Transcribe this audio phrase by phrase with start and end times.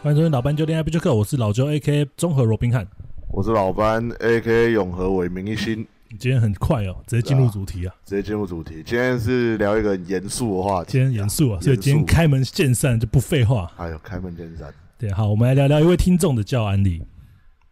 [0.00, 2.06] 欢迎收听老班酒店 Happy 就客，我是老周 A.K.
[2.16, 2.86] 综合罗宾汉。
[3.32, 4.70] 我是老班 A.K.
[4.70, 5.84] 永和伟明一心，
[6.20, 7.92] 今天很快哦，直接进入主题啊！
[8.04, 8.76] 直接进入主题。
[8.86, 13.68] 今天是聊一个很严肃的话题，今天严肃啊，所以今天开门见山就不废话。
[13.76, 14.72] 哎呦，开门见山。
[14.96, 17.02] 对，好，我们来聊聊一位听众的教案例。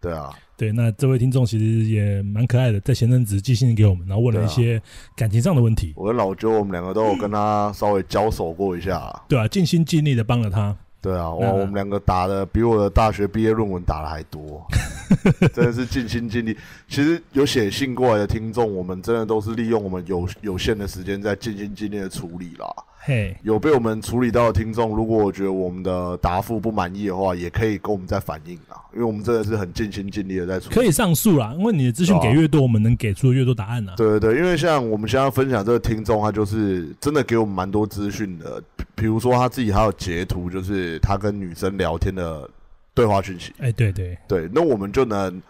[0.00, 4.82] 对啊，对，那这位听众其实也蛮可爱的，在前阵子寄信给我们，然后问了一些
[5.14, 5.92] 感情上的问题。
[5.94, 10.76] 我跟老周，我们两个都有跟他稍微交手过一下，对啊，尽心尽力的帮了他。
[11.06, 14.66] 对啊，哇，我们两个打的比我的大学毕业论文打的还多，
[15.54, 16.58] 真的是尽心尽力。
[16.88, 22.66] 其实有写信过来的听众，我们真的都是利用我们有有限的时间在尽心尽力的处理啦。
[23.06, 30.74] 嘿，有被我们处理到的听众，如果我觉得我们的答复不满意的话，也可以跟我们再反映啊，因为我们真的是很尽心尽力的在处理。
[30.74, 33.94] 可以上诉啦，因为你的资讯给越多，我们能给出的越多答案啊。
[33.96, 38.60] 对对对，因为像我们现在分享这个听众，他就是真的给我们蛮多资讯的，
[38.96, 42.50] 比如说他自己还有截图，就是他跟女生聊天的
[42.92, 43.52] 对话讯息。
[43.58, 45.40] 哎，对对对，那我们就能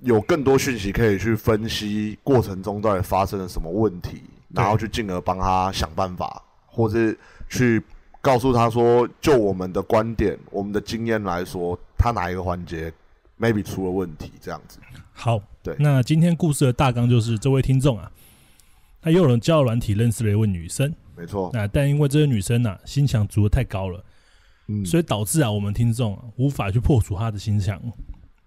[0.00, 4.22] 有更多讯息可以去分析过程中到底发生了什么问题。
[4.54, 7.82] 然后去进而帮他想办法，或是去
[8.20, 12.92] 告诉他说，就我们的观点、我们的经验来说，他哪一个环节
[13.38, 14.78] maybe 出了问题，这样子。
[15.12, 15.76] 好，对。
[15.78, 18.10] 那今天故事的大纲就是这位听众啊，
[19.00, 21.50] 他又有人交友软体认识了一位女生，没错。
[21.52, 24.04] 那但因为这位女生呢，心墙筑的太高了，
[24.68, 27.80] 嗯，所以导致啊，我们听众无法去破除他的心墙，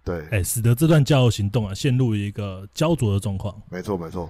[0.03, 3.56] 对，哎，使得这段交友行动啊，陷入一个焦灼的状况。
[3.69, 4.30] 没错，没错。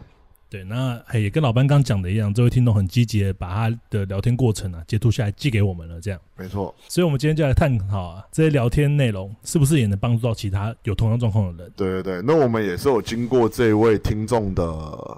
[0.49, 6.73] 对，那也跟老班刚讲的一样，这位听众很积极的把他的聊天过程啊截图下来寄给我们了，这样没错。
[6.87, 11.73] 所以，我们今天就来探讨啊，这些聊天内容是不是也能帮助到其他有同样状况的人？
[11.75, 15.17] 对对对，那我们也是有经过这位听众的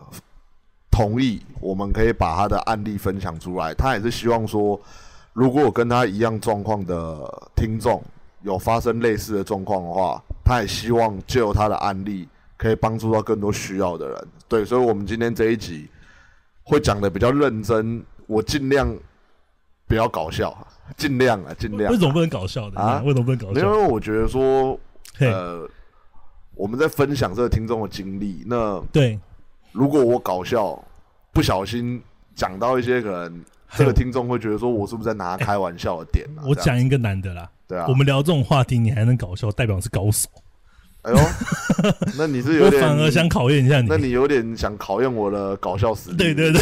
[0.92, 3.74] 同意，我们可以把他的案例分享出来。
[3.74, 4.78] 他也是希望说，
[5.32, 8.03] 如果有跟他一样状况的听众
[8.42, 12.28] 有发生类似的状况的话，他也希望借由他的案例。
[12.62, 15.90] 可以帮助到更多需要的人，对，所以，我们今天这一集
[16.62, 18.96] 会讲的比较认真，我尽量
[19.88, 20.56] 不要搞笑，
[20.96, 21.92] 尽量啊，尽量。
[21.92, 23.02] 为什么不能搞笑的啊？
[23.04, 23.60] 为什么不能搞笑？
[23.60, 24.80] 因为我觉得说，
[25.18, 25.68] 呃，
[26.54, 29.20] 我们在分享这个听众的经历，那对，
[29.72, 30.80] 如果我搞笑，
[31.34, 32.00] 不小心
[32.36, 36.30] 讲到一些可能这个听众会觉得说我是不是在拿开玩笑的点？
[36.48, 40.30] 我讲一个男的啦，对啊，我们聊这种话题，你还能搞笑，代表是高手。
[41.03, 41.17] 哎呦，
[42.17, 43.88] 那你是有点，我反而想考验一下你。
[43.89, 46.17] 那你有点想考验我的搞笑实力。
[46.17, 46.62] 对对对，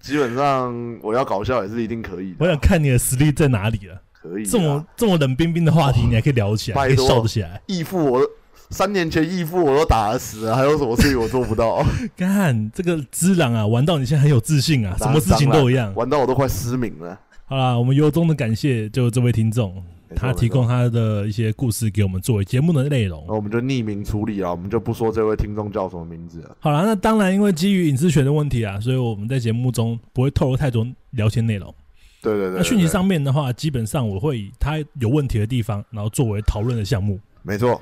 [0.00, 2.36] 基本上我要搞笑也是一定可以的。
[2.40, 4.00] 我想看你的实力在哪里了。
[4.12, 7.60] 可以，这么这么冷冰冰的话题， 你还可以聊起来，可以笑得起来。
[7.66, 8.20] 义父，我
[8.68, 11.82] 三年前义父我都打得死了，还有什么事情我做不到？
[12.18, 17.18] 看这个之狼啊，玩到你现在很有自信啊，什么事情都一样，玩到我都快失明了。
[17.46, 19.82] 好啦，我们由衷的感谢就这位听众。
[20.16, 26.56] 他提供他的一些故事给我们作为节目的内容，那我们就匿名处理啊，我们就不说这位听众叫什么名字了。
[26.60, 31.74] 好了，那当然，因为基于隐私权的问题啊，所以我们在节目中不会透露太多聊天内容。
[32.20, 32.58] 对对对。
[32.58, 37.20] 那讯息上面的话，基本上我会以他有问题的地方，然后作为讨论的项目。
[37.42, 37.80] 没错。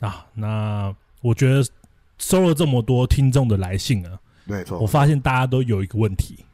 [0.00, 1.64] 啊，那我觉得
[2.18, 6.44] 收了这么多听众的来信啊，没错，我发现大家都有一个问题，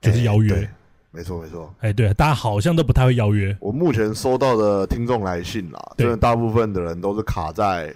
[0.00, 0.70] 就是邀约。
[1.14, 3.54] 没错没错，哎，对，大家好像都不太会邀约。
[3.60, 7.94] 我目前收到的听众来信啦，真的大部分的人都是卡在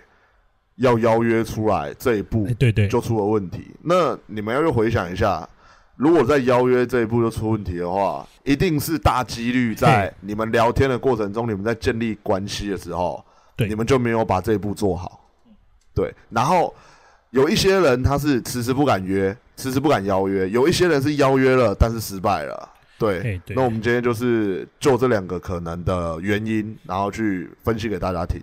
[0.77, 3.71] 要邀约出来这一步，对对，就出了问题。
[3.83, 5.49] 那你们要去回想一下，
[5.97, 13.25] 如果在邀约这一步就出问题的话，一定是大几率在你们聊天的过程中，你们在建立关系的时候，
[13.57, 15.27] 对，你们就没有把这一步做好。
[15.95, 16.75] 对，然后
[17.31, 22.73] 有一些人他是迟迟不敢约，迟迟不敢邀约；有一些人是邀约了，但是失败了。
[22.99, 28.41] 对，那我们今天就是就这两个可能的原因，然后去分析给大家听。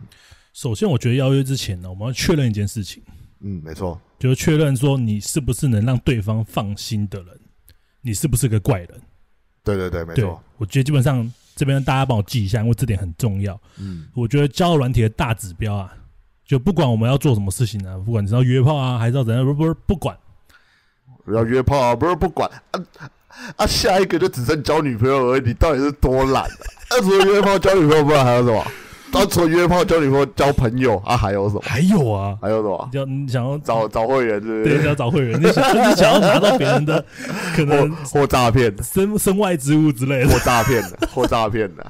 [0.54, 3.02] 首先，我觉得邀约之前呢，我们要确认一件事情。
[3.40, 7.40] 嗯，没错，就是确认说你是不是能让对方放心的人，
[8.02, 8.90] 你是不是个怪人？
[9.64, 10.42] 对对对，没错。
[10.58, 13.60] 我觉得基本上这边大家帮我记一下，因为这点很重要。
[13.80, 15.92] 嗯，我觉得交友软体的大指标啊，
[16.46, 20.16] 就不管我们要做什么事情呢，不管你要约炮啊，还是要怎样，不不不管，
[21.34, 22.50] 要约炮啊，不是不管。
[22.72, 23.10] 啊，
[23.68, 26.50] 下一个就只剩交女朋友而已，你到底是多懒啊？
[26.94, 28.60] 啊，除了约炮交女朋友，不知道还有什么？
[29.14, 31.62] 啊，除了约炮交女朋友交朋友啊，还有什么？
[31.64, 32.90] 还有啊，还有什么？
[32.94, 34.78] 要你想要找找会员，对不对？
[34.78, 37.04] 想要找会员，你想你想要拿到别人的
[37.56, 41.86] 可能或诈骗身身外之物之类的，或诈骗的，或诈骗的。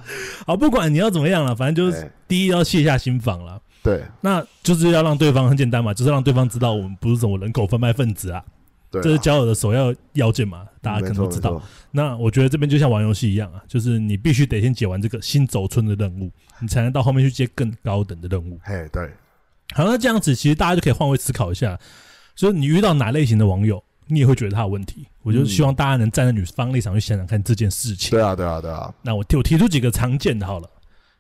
[0.46, 3.58] 好，不管你要怎么样了，反正就是第一要卸下心防了。
[3.82, 8.42] 对，那就是要让对方很简单嘛，就是让对方知道我们不是什么人口贩卖分子啊。
[8.94, 11.60] 对啊，这是交友的首要要件嘛，大家可能都知道。
[11.90, 18.60] 那我觉得这边就像玩游戏一样啊，就是你必须得先解完这个新走村的任务，你才能到后面去接更高等的任务。
[18.64, 19.10] 嘿，对，
[19.74, 21.80] 好，那这样子其实大家就可以换位思考一下，
[22.36, 25.08] 就是你遇到哪类型的网友，你也会觉得他有问题。
[25.24, 28.12] 我就希望大家能站在女方立场去想想看这件事情。
[28.12, 30.70] 对啊，对啊，对啊，那我提我提出几个常见的好了，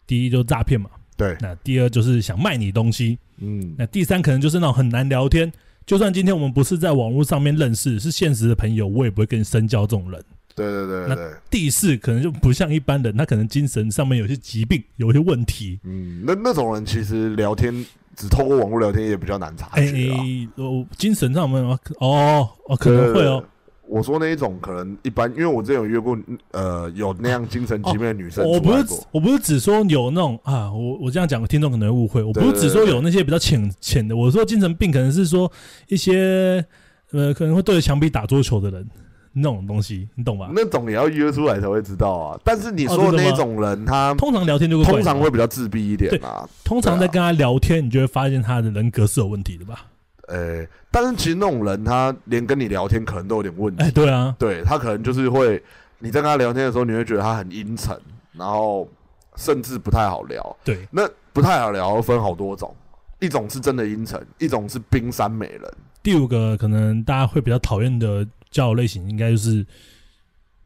[0.05, 5.51] 第一就是诈骗嘛，对，那第二就是想卖你东西，嗯，那第三可能就是那种很难聊天。
[5.85, 10.23] 就算今天我们不是在网络上面认识，是现实的朋友，我也不会跟你深交这种人。
[10.55, 11.17] 对对对那
[11.49, 15.79] 第四可能就不像一般人，他可能精神上面有些疾病，有一些问题。
[15.83, 17.73] 嗯，那那种人其实聊天
[18.15, 20.17] 只透过网络聊天也比较难察哎、觉啊。
[20.55, 23.43] 哦，精神上面哦哦哦，可能会哦。。
[23.87, 26.17] 我说那一种可能一般，因为我之前有约过，
[26.51, 28.85] 呃，有那样精神疾病的女生哦我不是。
[29.11, 32.23] 我不是只说有那种啊，我我这样讲，听众可能会误会。
[32.23, 35.51] 我不是只说有那些比较浅浅的，我说精神病可能是说
[35.87, 36.65] 一些
[37.11, 38.87] 呃可能会对着墙壁打桌球的人
[39.33, 40.49] 那种东西，你懂吧？
[40.55, 42.39] 那种也要约出来才会知道啊。
[42.43, 46.47] 但是你哦说的那种人，他通常聊天就会通常会比较自闭一点啊。
[46.63, 49.87] 通常在跟他聊天，你就会发现他的人格是有问题的吧？
[50.27, 53.83] 呃，但是其实那种人，他连跟你聊天可能都有点问题。
[53.83, 55.61] 哎，对啊，对他可能就是会，
[55.99, 57.99] 你在跟他聊天的时候，你会觉得他很阴沉，
[58.31, 58.89] 然后
[59.35, 60.57] 甚至不太好聊。
[60.63, 62.73] 对，那不太好聊分好多种，
[63.19, 65.61] 一种是真的阴沉，一种是冰山美人。
[66.01, 69.65] 第五个可能大家会比较讨厌的交友类型，应该就是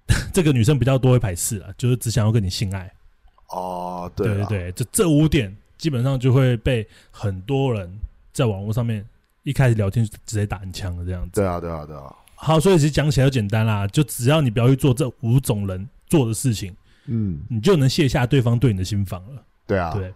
[0.34, 2.92] 这个女生比较多会排斥啊，就是只想要跟你性爱。
[3.50, 8.00] 哦，对对对，这这五点基本上就会被很多人
[8.34, 9.06] 在网络上面
[9.48, 11.32] 一开始聊天就直接打很枪的这样子。
[11.40, 19.42] 对啊，对啊，对啊，好，所以其实讲起来就简单啦，就只要你不要去做这五种人做的事情，嗯，你就能卸下对方对你的心防了。
[19.66, 20.14] 对啊，对，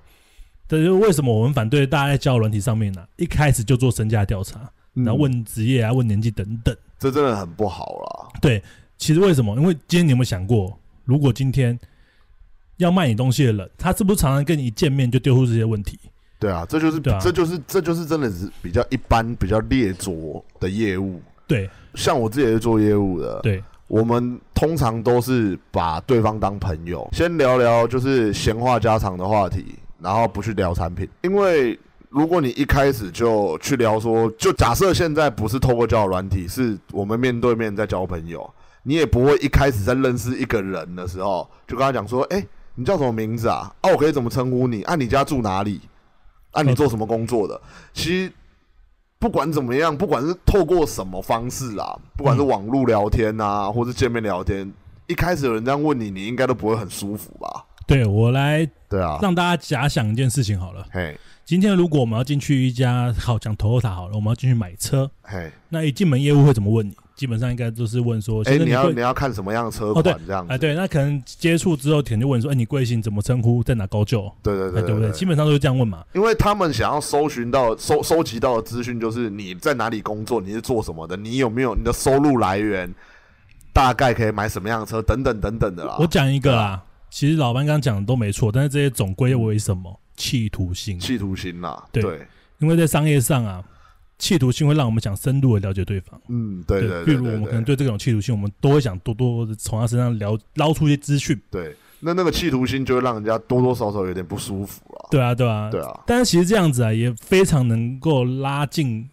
[0.68, 4.60] 这就是为什么我们反对大家在交友软体上面呢、一开始就做身价调查，
[4.96, 6.76] 嗯然后问职业啊、问年纪等等。
[7.00, 8.40] 这真的很不好啦。
[8.42, 8.62] 对，
[8.98, 9.56] 其实为什么？
[9.56, 11.80] 因为今天你有没有想过，如果今天
[12.78, 15.98] 要卖你东西的人，他是不是常常跟你一见面就丢出这些问题？
[16.42, 21.22] 对啊，这就是啊这就是这就是真的是比较一般、比较劣拙的业务。
[21.48, 31.08] 对像我自己也是做业务的，对，我们通常都是把对方当朋友，先聊聊就是闲话家常的话题，然后不去聊产品。
[31.22, 31.78] 因为
[32.10, 38.50] 如果你一开始就去聊说，就假设现在不是透过交友软体，是我们面对面在交朋友，
[38.84, 43.72] 你也不会一开始在认识一个人的时候就跟他讲说，哎、你叫什么名字啊？
[43.82, 44.82] 啊，我可以怎么称呼你？
[44.84, 45.82] 啊，你家住哪里？
[46.52, 47.60] 啊，你做什么工作的？
[47.94, 48.32] 其实
[49.20, 54.72] 不管怎么样，不管是透过什么方式啊，不管是网络聊天啊，或是见面聊天，
[55.08, 57.66] 一开始有人这样问你，你应该都不会很舒服吧？
[57.88, 60.86] 对我来对啊，让大家假想一件事情好了。
[60.92, 66.96] 嘿，今天如果我们要进去一家好讲 Toyota 好了，我们要进去买车，嘿，那一进门业务会怎么问你？
[67.22, 70.52] 基本上应该都是问说，哎、你要你要看什么样的车款这样子？
[70.52, 73.00] 哎对，那可能接触之后，可能就问说，哎，你贵姓？
[73.00, 73.64] 怎么称呼？
[73.64, 74.24] 在哪高就？
[74.42, 75.12] 对对对哎对不对？
[75.12, 76.04] 基本上都是这样问嘛。
[76.14, 82.92] 因为他们想要搜寻到收收集到的资讯，就是你在哪里工作，你是做什么的，你有没有你的收入来源，
[83.72, 85.98] 大概可以买什么样的车，等等等等的啦。
[86.00, 91.00] 我讲一个对啦，其实老班刚刚讲的都没错，但是这些总归为什么企图心？
[91.00, 92.28] 企图心啦，对对，
[92.58, 93.64] 因为在商业上啊，
[94.22, 96.22] 企图心会让我们想深入的了解对方。
[96.30, 101.38] 嗯，对对如我们可能对对这种企图心，我们都会想多多的从他身上聊捞出一些资讯。
[101.50, 105.08] 对，那那个企图心就会让人家多多少少有点不舒服了。
[105.10, 109.10] 对啊，对啊，对啊，但是其实这样子啊，也非常能够拉近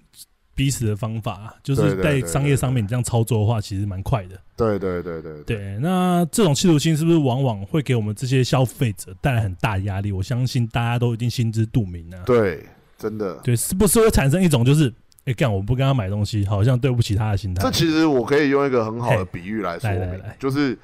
[0.54, 4.38] 彼此的方法、啊，就是在商业上面你这样操作的话，其实蛮快的。
[4.56, 10.10] 对对对对对，对，那这种企图心是不是往往会给我们这些消费者带来很大的压力？
[10.10, 12.20] 我相信大家都已经心知肚明啊。
[12.26, 12.66] 对，
[12.98, 13.34] 真的。
[13.44, 14.92] 对，是不是会产生一种就是，
[15.24, 17.70] 哎、干我不跟他买东西，好像对不起他的心态这？
[17.70, 20.76] 其实我可以用一个很好的比喻来说明来来来，就是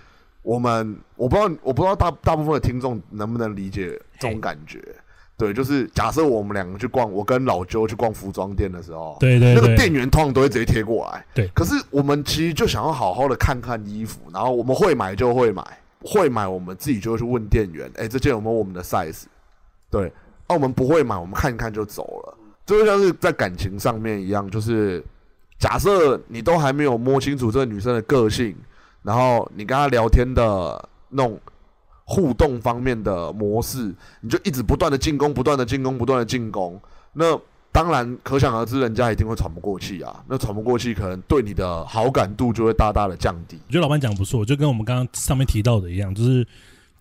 [0.43, 4.81] 我们我不知道我不知道大大部分的听众能不能理解这种感觉。
[5.37, 11.27] 对，就是假设我们两个去逛，我跟老周去逛服装店的时候，对对对，那个店员通常都会直接贴过来。
[11.35, 15.61] 对可是我们其实就想要好好的看看衣服，然后我们会买就会买，
[16.03, 19.25] 会买我们自己就会去问店员，哎、这件有没有我们的 size？
[19.91, 20.13] 对，
[20.49, 22.39] 那、我们不会买，我们看一看就走了。
[22.67, 25.05] 这就像是在感情上面一样，就是
[25.59, 28.55] 假设你都还没有摸清楚这个女生的个性，
[29.03, 31.39] 然后你跟她聊天的那种
[32.05, 36.81] 互动方面的模式，你就一直不断的进攻，不断的进攻，不断的进攻，
[37.13, 37.39] 那
[37.73, 40.25] 当然可想而知，人家一定会喘不过气啊。
[40.29, 43.59] 那喘不过气，可能对你的好感度就会大大的降低。
[43.67, 46.47] 我觉得老板讲的不错，就跟我们刚刚上面提到的一样，就是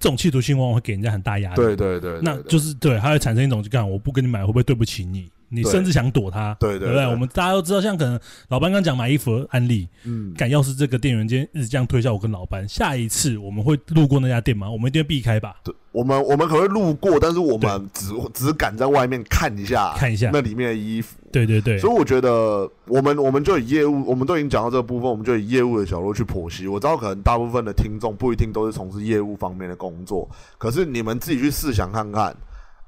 [0.03, 1.55] 这种企图心往往会给人家很大压力。
[1.55, 5.31] 对对对对那就是对，它会产生一种就干我不跟你买会不会对不起你？
[5.48, 7.05] 你甚至想躲他，对对对对不对？
[7.05, 8.19] 我们大家都知道，像可能
[8.50, 14.69] 老班刚讲买衣服的案例，嗯，敢要是这个店员今天一直这样推销我跟老班，下一次我们会路过那家店吗？
[14.69, 15.55] 我们一定会避开吧？
[15.63, 21.15] 对，我们我们可能会路过，但是我们只只敢在外面看一下，看一下那里面的衣服。
[21.34, 26.68] 对对对，所以我觉得，我们我们就以业务，我们都已经讲到这个部分，我们就以业务的角度去剖析。
[26.68, 32.34] 我知道可能大部分的听众不一定都是从事业务方面的工作，可是你们自己去试想看看，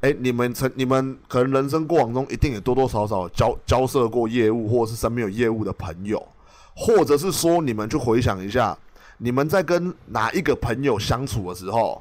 [0.01, 6.23] 哎、你们曾你们可能人生过往中一定也多多少少交交涉过业务，或者是身边有业务的朋友，
[6.75, 8.77] 或者是说你们去回想一下，
[9.17, 11.99] 你们在跟哪一个朋友相处的时候，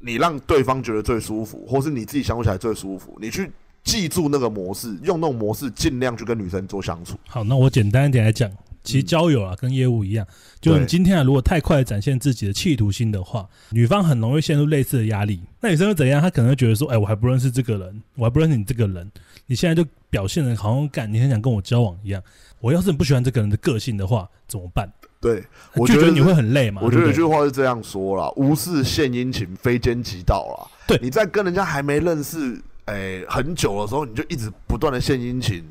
[0.00, 3.50] 你让对方觉得最舒服，或是你自己相处起来最舒服，你去
[3.84, 7.16] 记住那个模式，用那种模式尽量去跟女生做相处。
[7.28, 8.50] 好，那我简单一点来讲，
[8.82, 10.26] 其实交友啊跟业务一样，
[10.60, 15.40] 就是你今天啊如果太快地展现自己的企图心的话，女方很容易陷入类似的压力。
[15.60, 16.20] 那女生会怎样？
[16.20, 19.10] 她可能会觉得说，哎，我还不认识这个人，我还不认识你这个人，
[19.46, 22.22] 你现在就表现的好像干，你很想跟我交往一样。
[22.60, 24.90] 我要是很不喜欢这个人的个性的话，怎么办？
[25.20, 25.42] 对，
[25.74, 26.80] 我觉得你会很累嘛？
[26.82, 30.70] 我觉得有句话是这样说啦：“无事献殷勤，非奸即盗”啦。
[30.86, 35.64] 对你在跟人家还没认识哎、很久的时候，你就一直不断的献殷勤，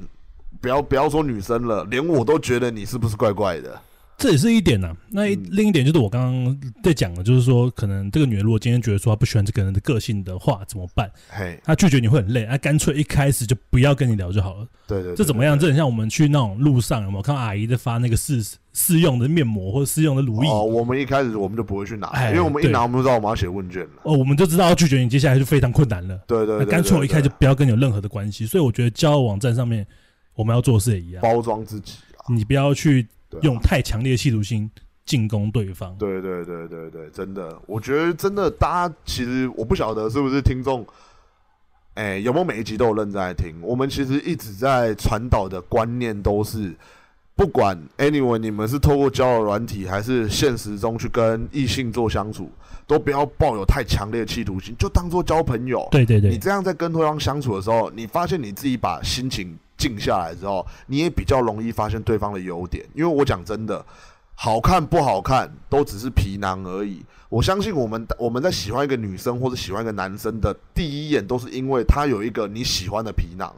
[0.59, 3.79] 不要不要说女生了，连我都觉得你是不是怪怪的。
[4.23, 11.11] 这也是一点呐、那一、嗯另一点就是我刚刚在讲的，就是说，可能这个女人如果今天觉得说她不喜欢这个人的个性的话，怎么办？
[11.27, 14.65] 嘿，她拒绝你会很累，她干脆一开始就不要跟你聊就好了。
[14.87, 15.57] 对对对这怎么样？
[15.57, 20.49] 对这很像我们去那种路上有没有看到阿姨在发那个试试用的面膜或者试用的乳液？
[20.49, 23.89] 哦，哦我们一开始我们就不会去拿，哎因为我们一拿我们就知道我们要写问卷了。
[24.03, 26.17] 哦我们就知道要拒绝你，接下来就非常困难了。
[26.27, 28.45] 对对对，那干脆我一开始就不要跟你有任何的关系。
[28.45, 29.85] 所以我觉得交友网站上面
[30.33, 33.05] 我们要做的事也一样，包装自己啊，你不要去
[33.41, 34.69] 用太强烈的企图心
[35.05, 35.95] 进攻对方。
[35.97, 40.85] 对对对对对，真的，我觉得真的，大家其实我不晓得是不是听众，
[41.95, 43.55] 哎、有没有每一集都有认真在听？
[43.61, 46.73] 我们其实一直在传导的观念都是，
[47.35, 52.49] 不管 anyway 你们是透过交友软体，还是现实中去跟异性做相处，
[52.87, 55.87] 都不要抱有太强烈的企图心，就当做交朋友。
[55.91, 62.85] 对对对，你这样在跟对方相处的时候，你发现你自己把心情静下来之后，你也比较容易发现对方的优点。
[62.93, 63.85] 因为我讲真的，
[64.35, 67.03] 好看不好看都只是皮囊而已。
[67.29, 73.53] 我相信我们我们在喜欢一个女生或者喜欢一个男生的第一眼，都是因为他有一个你喜欢的皮囊。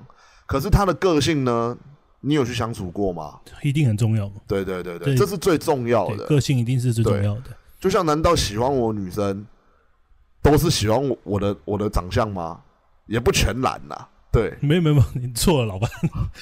[0.46, 1.78] 可是他的个性呢？
[2.22, 3.40] 你有去相处过吗？
[3.62, 4.28] 一定很重要。
[4.48, 6.26] 对对对对，对这是最重要，的。
[6.26, 7.52] 个性一定是最重要的。
[7.80, 9.46] 就像难道喜欢我女生
[10.42, 12.62] 都是喜欢我我的我的长相吗？
[13.06, 14.10] 也不全然啦。
[14.36, 15.89] 对，没有没有，你错了，老板。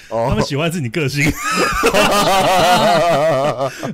[0.09, 1.23] 哦他们喜欢是你个性，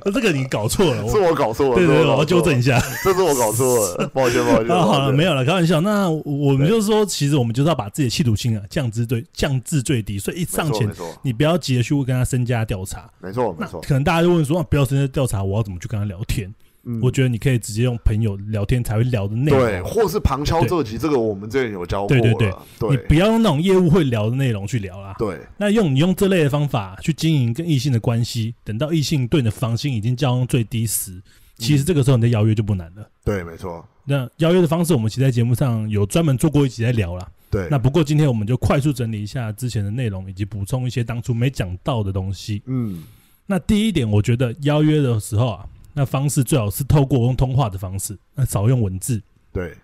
[0.06, 1.06] 这个你搞错了。
[1.06, 2.82] 是我我搞错了，对对我要纠正一，下。
[3.04, 4.74] 这是我搞错了， 抱歉抱歉。
[4.74, 5.82] 啊，好了，没有了，开玩笑。
[5.82, 10.90] 那我们就是说，其实我们就是要把自己的企图心啊降至最降至最低，所以一上前
[11.20, 13.06] 你不要急着去跟他身家调查。
[13.20, 16.50] 没错没错，可能大家就问说，啊，不要身家调查，我要怎么去跟他聊天？
[16.84, 19.88] 嗯我觉得你可以直接用朋友聊天才会聊的内容对，容。
[19.88, 25.14] 或是旁敲侧击，这个我们之前有教过对对对了，你不要用那种业务会聊的内容去聊啦。
[25.18, 31.20] 对那用你用这类的方法去经营跟异性的关系，等到异性对你的防心已经降到最低时，
[31.56, 33.06] 其实这个时候你的邀约就不难了。
[33.24, 37.28] 对，没错，那邀约的方式，我们其实在节目上有专门做过一集在聊啦。
[37.50, 42.62] 对，那不过今天我们就快速整理一下之前的内容，以及补充一些当初没讲到的东西。
[42.66, 43.02] 嗯
[43.46, 49.22] 那第一点，我觉得邀约的时候啊，那方式最好是透过用通话的方式，那少用文字。
[49.52, 49.74] 对，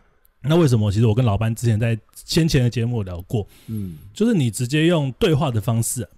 [0.42, 0.90] 那为什么？
[0.90, 6.08] 其实我跟老班之前在先前的节目有聊过，嗯就是你直接用对话的方式啊、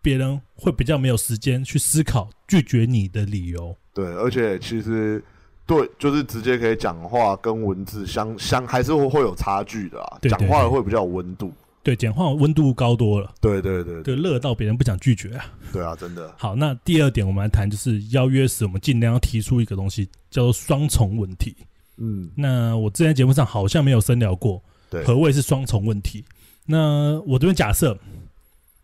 [0.00, 3.76] 别人会比较没有时间去思考拒绝你的理由。
[3.94, 5.22] 对，而且其实。
[5.64, 11.52] 对，就是直接可以讲话跟文字相相还是会会有差距的啊，讲话会比较有温度。
[11.82, 15.44] 对，简化温度高多了，对对对对，热到别人不想拒绝啊。
[15.72, 21.56] 对啊，真的，好，那第二点我们来谈，就是邀约时我们尽量要提出一个东西，叫做双重问题。
[21.96, 26.24] 嗯，那我之前节目上好像没有深聊过，对，何谓是双重问题？
[26.64, 27.98] 那我这边假设，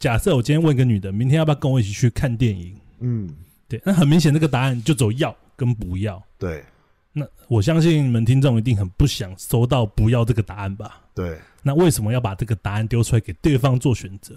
[0.00, 2.76] 假设我今天问一个女的，明天要不要跟我一起去看电影？
[3.00, 3.32] 嗯，
[3.68, 6.20] 对，那很明显这个答案就走要跟不要。
[6.36, 6.64] 对
[7.12, 11.00] 那我相信你们听众一定很不想收到不要这个答案吧？
[11.14, 11.38] 对，
[11.68, 14.34] 那为什么要把这个答案丢出来给对方做选择？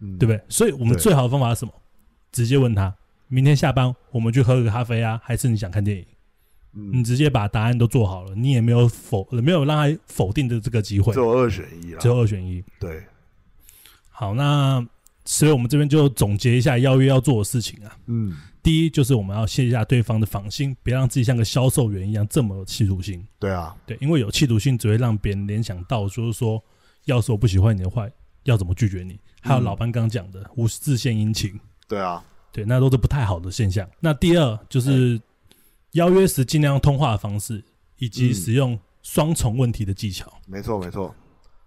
[0.00, 0.42] 嗯，对不对？
[0.48, 1.72] 所以我们最好的方法是什么？
[2.32, 2.92] 直接问他，
[3.28, 6.06] 明天下班我们去喝个咖啡啊，还是你想看电影？
[6.72, 12.08] 你嗯，直接把答案都做好了，你也没有否没有让他否定的这个机会只，有二选一了只。
[12.08, 12.64] 有二选一。
[12.80, 13.04] 对，
[14.08, 14.84] 好，那
[15.24, 17.96] 所以我们这边就总结一下邀约要做的事情啊。
[18.06, 23.22] 嗯，第一就是我们要卸下对方的防心，别让自己像个销售员一样这么有企图心。
[23.38, 26.60] 对啊，对，因为有企图心只会让别人联想到，就是说，
[27.04, 28.08] 要是我不喜欢你的话，
[28.44, 33.86] 要怎么拒绝你，还有嗯老班刚刚讲的无自献殷勤，对啊，对，那都是不太好的现象。
[34.00, 35.20] 那第二就是
[35.92, 37.62] 邀约时尽量用通话的方式，
[37.98, 40.32] 以及嗯使用双重问题的技巧。
[40.46, 41.14] 没错没错。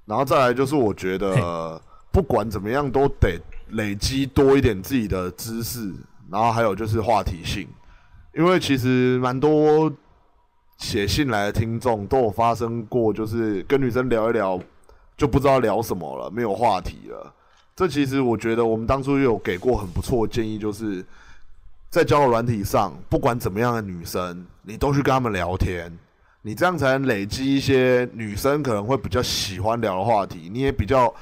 [0.05, 1.79] 然后再来就是，我觉得
[2.11, 3.39] 不管怎么样都得
[3.69, 5.93] 累积多一点自己的知识，
[6.31, 7.67] 然后还有就是话题性，
[8.35, 9.91] 因为其实蛮多
[10.77, 14.59] 写信来的听众都有发生过，就是跟女生聊一聊
[15.15, 17.33] 就不知道聊什么了，没有话题了。
[17.75, 21.05] 这其实我觉得我们当初有给过很不错的建议，就是
[21.89, 25.91] 在交友软体上，不管怎么样的女生，你都去跟她们聊天，
[26.41, 31.13] 你这样才能累积一些女生可能会比较喜欢聊的话题，你也比较，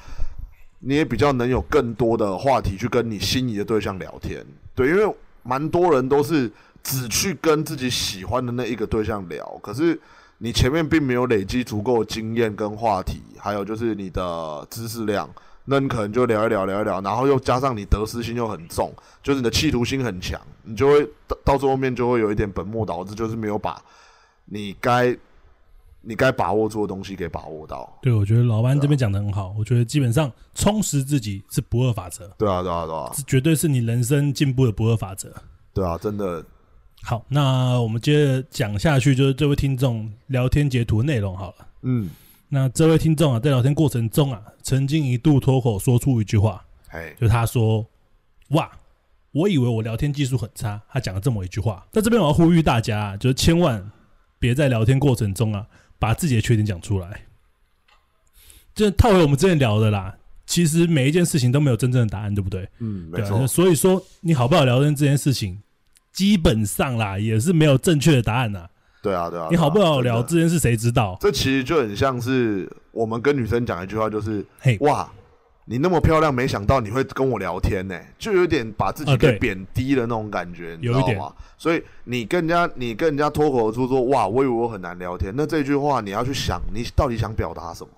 [0.80, 4.46] 你也比较能有更多的话题去跟你心仪的对象聊天。
[4.76, 6.52] 对，因为蛮多人都是
[6.84, 10.00] 只去跟自己喜欢的那一个对象聊，可是
[10.38, 15.30] 你前面并没有累积足够经验跟话题，还有就是你的知识量。
[15.68, 23.82] 那你可能就聊一聊，聊一聊，然后又加上你得失心又很重，就是你的企图心很强，你就会到到最后面就会有一点本末倒置，就是没有把
[24.46, 25.18] 你该
[26.08, 27.98] 你该把握住的东西给把握到。
[28.02, 29.56] 对，我觉得老班这边讲的很好。
[29.58, 35.34] 我觉得基本上充实自己是不二法则，对啊，对啊，对啊，这绝对是你人生进步的不二法则。
[35.74, 36.46] 对啊，真的，
[37.02, 41.68] 好，那我们接着讲下去，就是这位听众聊天截图内容好了。
[41.82, 42.10] 嗯，
[42.50, 47.86] 那这位听众啊，在聊天过程中啊，曾经一度脱口说出一句话，嘿，就他说
[48.52, 48.72] ：“哇，
[49.32, 51.86] 我以为我聊天技术很差。”他讲了这么一句话。
[51.92, 53.92] 在这边我要呼吁大家啊，就是千万
[54.40, 55.66] 别在聊天过程中啊，
[56.00, 57.22] 把自己的缺点讲出来。
[58.74, 60.14] 就套回我们之前聊的啦，
[60.46, 62.68] 其实每一件事情都没有真正的答案，对不对？
[62.80, 65.62] 嗯，没错，所以说你好不好聊天这件事情，
[66.12, 68.68] 基本上啦也是没有正确的答案呐。
[69.02, 71.18] 对啊，对啊，你好不好聊这件事，谁知道？
[71.22, 75.10] 这其实就很像是我们跟女生讲一句话，就是嘿，哇，
[75.68, 81.34] 你那么漂亮，没想到你会跟我聊天呢、就有点把自己给贬低了那种感觉，你知有一点道吗？
[81.58, 87.90] 所以你跟人家，你跟人家脱口而出说哇，我以为我很难聊天，那这句话你要去想，你到底想表达什么？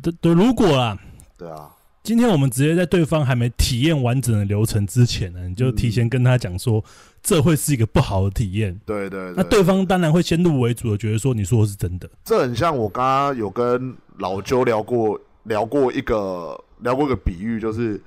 [0.00, 0.96] 对对，如果啊，
[1.36, 1.68] 对啊，
[2.04, 6.82] 今天我们直接在对方还没体验完整的流程之前呢，你就提前跟他讲说，
[7.20, 8.80] 这会是一个不好的体验。
[8.86, 12.08] 对对那对方当然会先入为主的觉得说你说的是真的。
[12.24, 18.00] 这很像我刚刚有跟老周聊过聊过一个聊过一个比喻，就是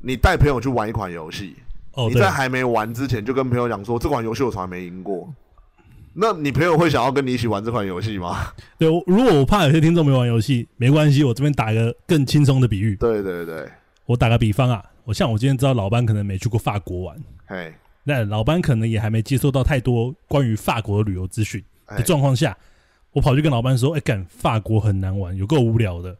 [0.00, 1.56] 你带朋友去玩一款游戏，
[1.94, 5.32] 哦，你在，还没玩之前就跟朋友讲说这款游戏我从来没赢过，
[6.14, 8.52] 那你朋友会想要跟你一起玩这款游戏吗？
[8.78, 12.96] 对，如果我怕有些听众没玩游戏，没关系，我这边打一个更轻松的比喻。
[12.96, 13.68] 对对对，
[14.06, 17.72] 我打个比方啊，我像我今天知道老班可能没去过法国玩，嘿，
[18.04, 22.56] 那老班可能也还没接受到太多关于法国的旅游资讯的，状况下，
[23.12, 26.16] 我跑去跟老班说：“哎、干法国很难玩，有够无聊的。”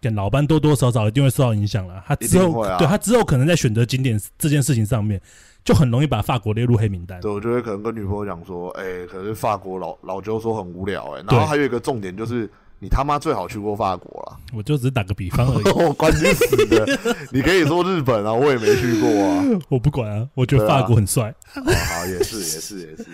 [0.00, 2.02] 嘿，跟老班多多少少一定会受到影响了。
[2.06, 5.20] 他之后，对他之后可能在选择景点这件事情上面，
[5.64, 7.20] 就很容易把法国列入黑名单。
[7.20, 14.38] 对，我就会可能跟女朋友讲说，哎、可是法国老老周说很无聊、哎，对然后还有一个重点就是，你他妈最好去过法国了。
[14.54, 16.98] 我就只是打个比方而已， 我关你死的！
[17.32, 19.44] 你可以说日本啊，我也没去过啊。
[19.68, 20.26] 我不管啊。
[20.34, 23.06] 我觉得法国很帅好 好，也是，也是，也是。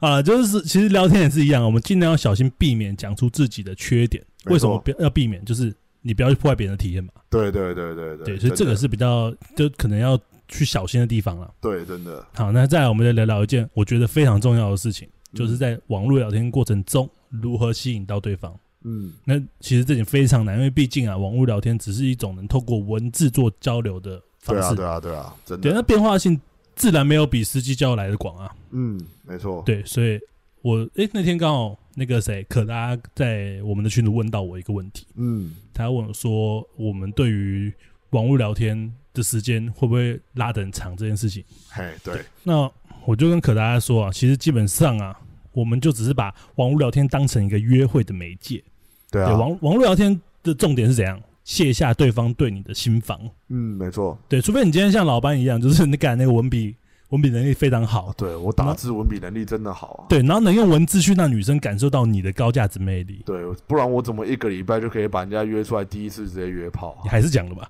[0.00, 4.24] 啊，就是其实聊天也是一样，我们尽量要小心避免讲出自己的缺点。
[4.46, 5.44] 为什么不要要避免？
[5.44, 7.10] 就是你不要去破坏别人的体验嘛。
[7.30, 11.52] 对对对对对，对，所以这个是比较就可能要去小心的地方了。
[11.60, 18.58] 对，真的，好，那再来我们再聊聊一件我觉得非常重要的事情，就是嗯在网络聊天过程中如何吸引到对方。
[18.84, 24.74] 嗯，那其实这点非常难，因为毕竟啊，网络聊天只是一种能透过文字做交流的方对啊，式。
[24.76, 26.40] 对啊，对啊，真的对，那，变化性
[26.76, 28.54] 自然没有比实际交流来的广啊。
[28.70, 30.18] 嗯，没错，对，所以
[30.62, 37.72] 我诶、那天刚好那个谁可达在我们的群组问到我一个问题，嗯，他问我说，我们对于
[38.10, 42.70] 网络聊天的时间会不会拉得很长这件事情，嘿，对，那
[43.04, 45.18] 我就跟可达说啊，其实基本上啊，
[45.52, 48.62] 我们就只是把网络聊天当成一个约会的媒介。
[49.10, 51.20] 对，对啊，网网络聊天的重点是怎样？
[51.44, 53.18] 卸下对方对你的心防。
[53.48, 54.18] 嗯，没错。
[54.28, 56.76] 对，除非你今天像老班一样，就是你改那个文笔
[57.10, 60.06] 文笔能力非常好哦，，对我打字文笔能力真的好啊。
[60.08, 63.22] 对，然后能用文字去让女生感受到你的高价值魅力。
[63.24, 67.08] 对，不然我怎么一个礼拜就可以把人家约出来，第一次直接约炮啊你？
[67.08, 67.68] 还是讲了吧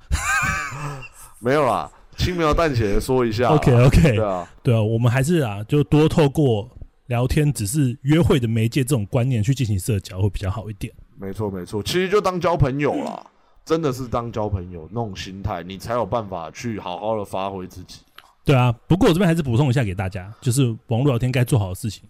[1.39, 3.51] 没有啦，轻描淡写的说一下。
[3.55, 6.69] OK OK，对啊，对啊，我们还是啊，就多透过
[7.07, 10.93] 聊天只是约会的媒介这种观念去进行社交会比较好一点。
[11.17, 13.25] 没错没错，其实就当交朋友啦，
[13.65, 18.01] 真的是当交朋友那种心态，你才有办法去好好的发挥自己。
[18.49, 22.03] 对啊，不过我这边还是补充一下给大家，就是网络聊天该做好的事情。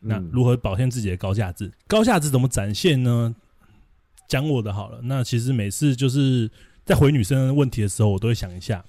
[0.00, 1.70] 那嗯如何表现自己的高价值？
[1.86, 3.32] 高价值怎么展现呢？
[4.26, 6.50] 讲我的好了，那其实每次就是
[6.84, 8.84] 在回女生的问题的时候，我都会想一下，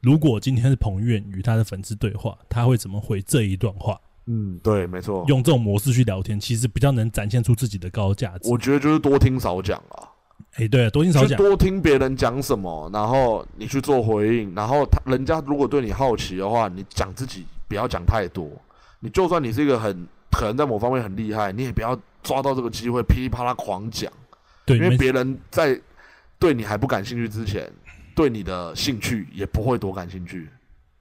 [0.00, 4.00] 如果今天是彭于晏与他的粉丝对话，他会怎么回这一段话？
[4.26, 5.24] 嗯，对，没错。
[5.26, 8.48] 用这种模式去聊天，其实比较能展现出自己的高价值。
[8.48, 10.06] 我觉得就是多听少讲啊。
[10.54, 18.50] 哎，对，多听少讲，多听别人讲什么，然后你去做回应，然后他人家如果对你好奇的话，你讲自己不要讲太多。
[19.00, 24.12] 你就算你是一个很可能在某方面很厉害，你也不要抓到这个机会噼里啪啦狂讲。
[24.64, 25.80] 对，因为别人在
[26.38, 27.68] 对你还不感兴趣之前，
[28.14, 30.48] 对你的兴趣也不会多感兴趣。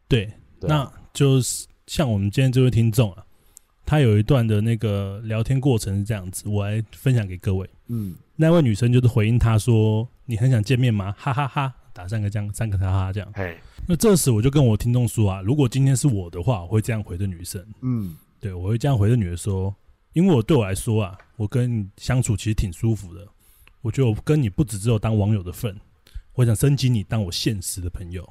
[0.07, 3.23] 对，那就是像我们今天这位听众啊，
[3.85, 7.69] 他有一段的那个聊天过程是这样子，我来分享给各位。
[7.93, 13.29] 嗯，那位女生就是回应他说：“你很想见面吗？”哈哈哈，打三个这样，三个哈哈这样。
[13.33, 17.61] 哎，那这时我就跟我听众说啊，如果今天是我的话，我会这样回的女生。
[17.81, 19.75] 嗯，对，我会这样回的女的说，
[20.13, 23.27] 因为我对我来说啊，我跟你相处其实挺舒服的。
[23.81, 25.75] 我觉得我跟你不只只有当网友的份，
[26.35, 28.27] 我想升级你当我现实的朋友。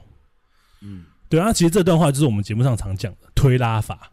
[0.81, 4.11] 嗯，对啊，其实这段话就是我们节目上常讲的推拉法。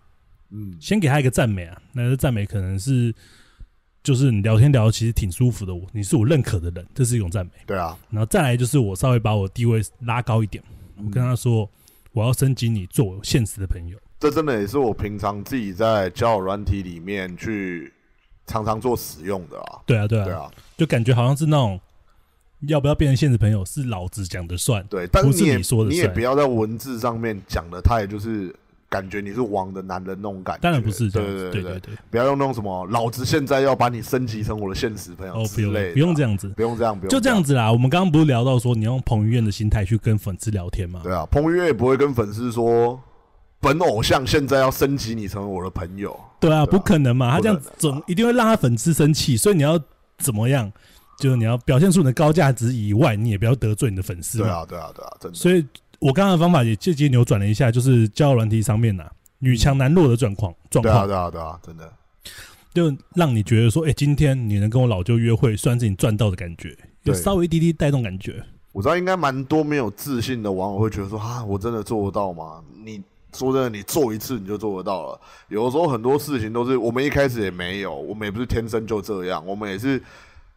[0.49, 3.13] 嗯，先给他一个赞美啊，那个赞美可能是
[4.07, 7.51] 就是你聊天聊其实挺舒服的，我你是我认可的人，这是一种赞美。
[7.65, 10.63] 对啊，然后再来就是我稍微把我地位拉高一点，
[10.97, 11.69] 我跟他说
[12.13, 13.97] 我要升级你做我现实的朋友。
[14.17, 17.91] 这真的也是我平常自己在交友软体里面去。
[18.49, 21.77] 常常做使用的啊，对啊，对啊，对啊，就感觉好像是那种
[22.61, 28.55] 要不要变成现实朋友是老子讲的算，对，但是你说的，你也不要在文字上面讲的，太就是
[28.89, 37.71] 感觉你是王的男人那种感觉，当然不是，对对对对对，不要用那种什么老子现在要把你升级成我的现实朋友之类，不用这样子，不用这样，不用就这样子啦。
[37.71, 41.01] 我们刚刚不是聊到说你用彭于晏的心态去跟粉丝聊天吗？
[41.03, 42.99] 对啊，彭于晏也不会跟粉丝说。
[43.59, 47.31] 本偶像现在要升级你成为我的朋友，对啊，不可能嘛！
[47.31, 49.79] 他这样总一定会让他粉丝生气，所以你要
[50.19, 50.71] 怎么样？
[51.19, 54.37] 就是你要表现出你的高价值以外，你也不要得罪你的粉丝。
[54.37, 55.35] 对啊，对啊，对啊，真的。
[55.35, 55.65] 所以
[55.99, 61.07] 我刚刚的方法也间接扭转了一下，就是交友软体上面呐，女强男弱的状况状况。
[61.07, 61.91] 对啊，对啊，对啊，真的，
[62.73, 68.43] 就让你觉得说，哎，今天你能跟我老舅约会，算是你赚到的感觉，有稍微滴滴带动感觉。
[68.71, 72.61] 我知道应该蛮多没有自信的网友会觉得说，啊，我真的做得到吗？
[72.83, 73.01] 你。
[73.33, 75.21] 说真的，你做一次你就做得到了。
[75.49, 80.01] 有的时候很多事情都是我们一开始也没有，我们也不是天生就这样，我们也是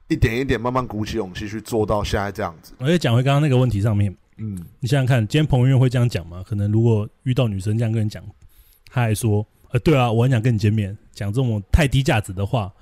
[0.09, 2.73] 一点一点慢慢鼓起勇气去做到现在这样子。
[2.79, 6.43] 而且讲回刚刚那个问题上面，嗯，你想想看，今天彭于晏会这样讲吗？
[6.45, 8.25] 可能如果遇到女生这样跟你讲，
[8.91, 12.73] 他还说，呃，对啊，我很想跟你见面，讲这种太低价值的话，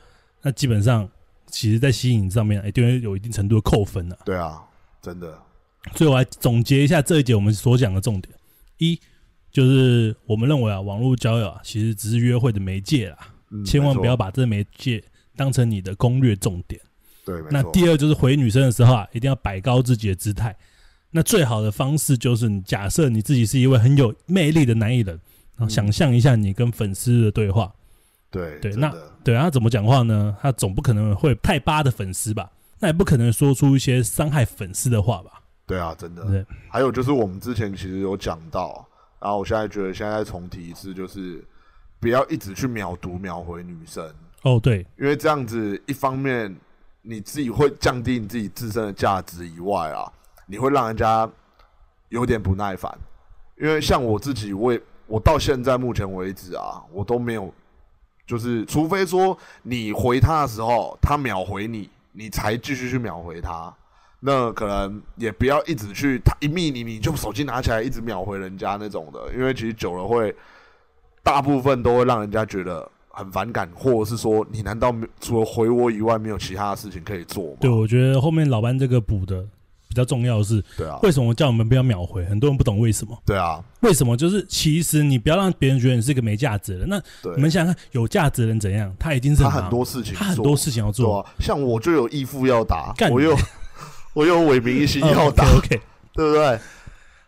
[0.42, 1.08] 那基本上
[1.48, 4.16] 其实在吸引上面一定会有一定程度的扣分啊。
[4.24, 4.62] 对啊，
[5.02, 5.36] 真的。
[5.94, 8.34] 所以我来总结一下这一节我们所讲的重点：
[8.78, 8.98] 一。
[9.50, 13.16] 就是我们认为啊，网络交友啊，其实只是约会的媒介啦，
[13.64, 15.02] 千万不要把这媒介
[15.36, 16.78] 当成你的攻略重点。
[17.24, 20.54] 对，那第二就是回女生的时候啊，一定要摆高自己的姿态。
[21.10, 25.18] 那最好的方式就是，你假设你自己是一位很有魅力的男艺人，
[25.56, 27.72] 然后想象一下你跟粉丝的对话。
[28.30, 28.92] 对对，那
[29.24, 30.36] 对他怎么讲话呢？
[30.40, 32.50] 他总不可能会太扒的粉丝吧？
[32.78, 35.42] 那也不可能说出一些伤害粉丝的话吧？
[35.66, 36.24] 对啊，真的。
[36.26, 38.86] 对，还有就是我们之前其实有讲到。
[39.20, 41.44] 然后我现在觉得，现在重提一次，就是
[41.98, 44.08] 不要一直去秒读秒回女生。
[44.42, 46.54] 哦，对，因为这样子，一方面
[47.02, 50.06] 你自己会降低你自己自身的价值以外啊，
[50.48, 51.30] 你会让人家
[52.08, 52.92] 有点不耐烦。
[53.60, 57.52] 因为像我自己，我也我到现在目前为止啊，我都没有，
[58.26, 63.72] 就是除非说你回他的时候，他秒回你，你才继续去秒回他。
[64.20, 70.34] 那可能也不要一直去他一密你你就手机拿起来一直秒回人家那种的，因为其实久了会
[71.22, 77.58] 大部分都会让人家觉得很反感，或者是说你难道除了回我以外没有其他的事情可以做吗？
[77.60, 79.46] 对，我觉得后面老班这个补的
[79.98, 82.24] 较重要的是，对啊，为什么叫我们不要秒回？
[82.24, 83.14] 很多人不懂为什么？
[83.26, 84.16] 对啊，为什么？
[84.16, 86.88] 就是其实你不要让别人觉得你是一个没价值的人。
[86.88, 87.02] 那
[87.36, 88.94] 你们想想看，有价值的人怎样？
[88.98, 91.26] 他一定是他很多事情，他很多事情要做。
[91.38, 93.36] 像我就有义父要打，我又。
[94.14, 95.80] 我又伟明一心要打，OK，
[96.12, 96.58] 对不对？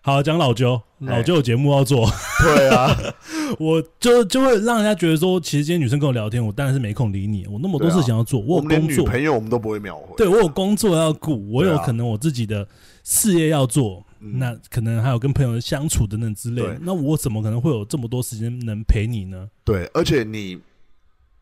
[0.01, 2.11] 好，讲老舅，老舅有节目要做，
[2.43, 2.97] 对啊，
[3.59, 12.67] 我就就会让人家觉得说，其实今天女生跟我聊天，我当然是没空理你，我那么多事情要做，我有工作，朋友我们都不会秒回，对我有工作要顾，我有可能我自己的
[13.03, 19.49] 事业要做，那可能还有跟朋友相处等等之类，那我怎么可能会有这么多时间能陪你呢？
[19.65, 20.59] 对，而且你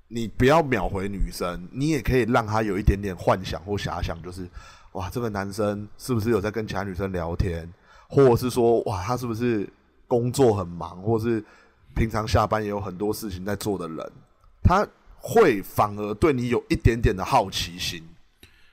[0.09, 4.49] 你不要秒回女生，你也可以让她有一点点幻想或遐想，就是。
[4.93, 7.69] 哇，这个男生是不是有在跟其他女生聊天，
[8.09, 9.69] 或者是说，哇，他是不是
[10.09, 11.45] 工作很忙，或是
[11.95, 14.13] 平常下班也有很多事情在做的人，
[14.63, 18.03] 他会反而对你有一点点的好奇心。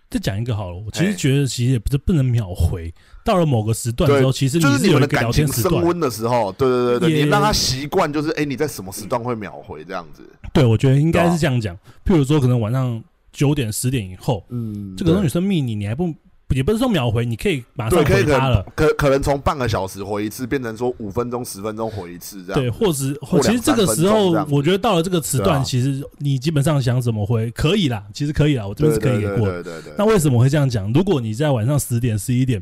[0.08, 2.94] 再讲一个好了，我其实觉得其实也不是不能秒回，
[3.26, 5.48] 到了某个时段之后，其实就是你有一个们的感情。
[5.48, 10.22] 升温的时候，对对对对，你让他习惯，就是哎、你在什么时段会秒回这样子。
[10.54, 11.76] 对，我觉得应该是这样讲。
[12.06, 16.14] 譬如说，可能晚上九点、十点以后，嗯，这个女生密你，你还不
[16.50, 18.66] 也不是说秒回，你可以马上回他了能。
[18.76, 22.62] 可可能从半个小时回一次，变成说五分钟、十分钟回一次这样。
[22.62, 29.64] 对，或者或或其实这个时候我觉得到了这个时段，啊其实你基本上想怎么回可以啦，其实可以啦，我这边是可以给过的。
[29.64, 29.94] 对对对。
[29.98, 30.92] 那为什么会这样讲？
[30.94, 32.62] 如果你在晚上十点、十一点，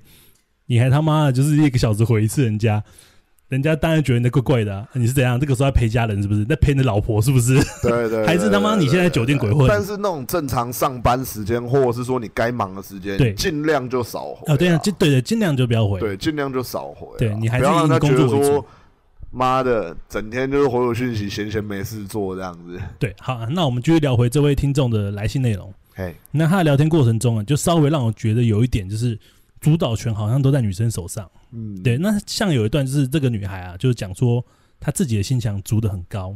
[0.66, 2.82] 你还他妈的就是一个小时回一次人家，
[3.54, 4.88] 人家当然觉得你怪怪的、啊。
[4.94, 5.40] 你是怎样？
[5.40, 6.44] 这个时候要陪家人是不是？
[6.44, 7.54] 在陪你的老婆是不是？
[7.84, 14.52] 对对 对，还是他妈你现在酒店鬼混但是那种正常上班时间，或者是说你该忙的时间，对尽量就少回。
[14.52, 16.00] 哦，对啊，尽对对，尽量就不要回。
[16.00, 17.20] 对，尽量就少回啊。
[17.20, 18.66] 对你还要让他觉得说工作为主，
[19.32, 22.80] 妈的，整天就是回我讯息，闲闲没事做这样子。
[22.98, 25.74] 对，好，那我们继续聊回这位听众的来信内容。
[25.96, 29.18] 嘿，那他的聊天过程中啊，就稍微让我觉得有一点就是
[29.62, 31.30] 主导权好像都在女生手上。
[31.54, 34.44] 嗯，对，那像有一段就是这个女孩啊，就是讲说
[34.80, 36.36] 她自己的心墙筑的很高。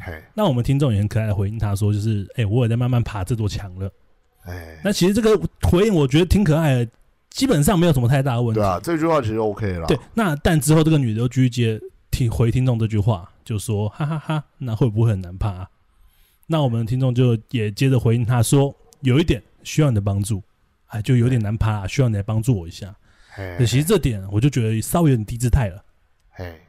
[0.00, 3.90] 嘿，那我们听众也很可爱的回应她说，就是哎、我也在慢慢爬这座墙了。
[4.44, 6.90] 哎，那其实这个回应我觉得挺可爱的，
[7.30, 8.60] 基本上没有什么太大的问题。
[8.60, 9.86] 对啊，这句话其实 OK 了。
[9.86, 15.68] 对，那但之后这个女的又继续接听回听众这句话，就说哈哈哈那会不会很难爬、啊？
[16.46, 20.42] 那我们的听众就也接着回应她说，有一点需要你的帮助，
[20.86, 22.94] 哎，就有点难爬、啊，需要你来帮助我一下。
[23.66, 25.84] 其实这点我就觉得稍微有点低姿态了。
[26.30, 26.60] 嘿，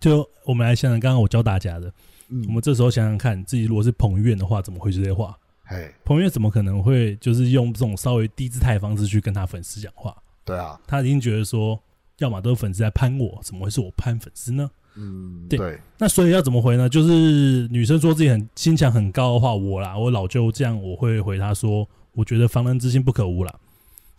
[0.00, 1.92] 就我们来想想，刚刚我教大家的，
[2.28, 5.36] 嗯我们这时候想想看，自己如果是彭于晏的话，怎么回这些话？
[5.64, 10.16] 嘿，彭于晏怎么可能会就是用这种稍微低姿态的方式去跟他粉丝讲话？
[10.44, 11.80] 对啊，他已经觉得说，
[12.18, 14.70] 要么都是粉丝在攀我，怎么会是我攀粉丝呢？
[14.96, 16.88] 嗯，对对，那所以要怎么回呢？
[16.88, 23.54] 就是女生说自己很心墙很高的话，我啦，我老舅这样，我会回她说，我觉得防人之心不可无啦。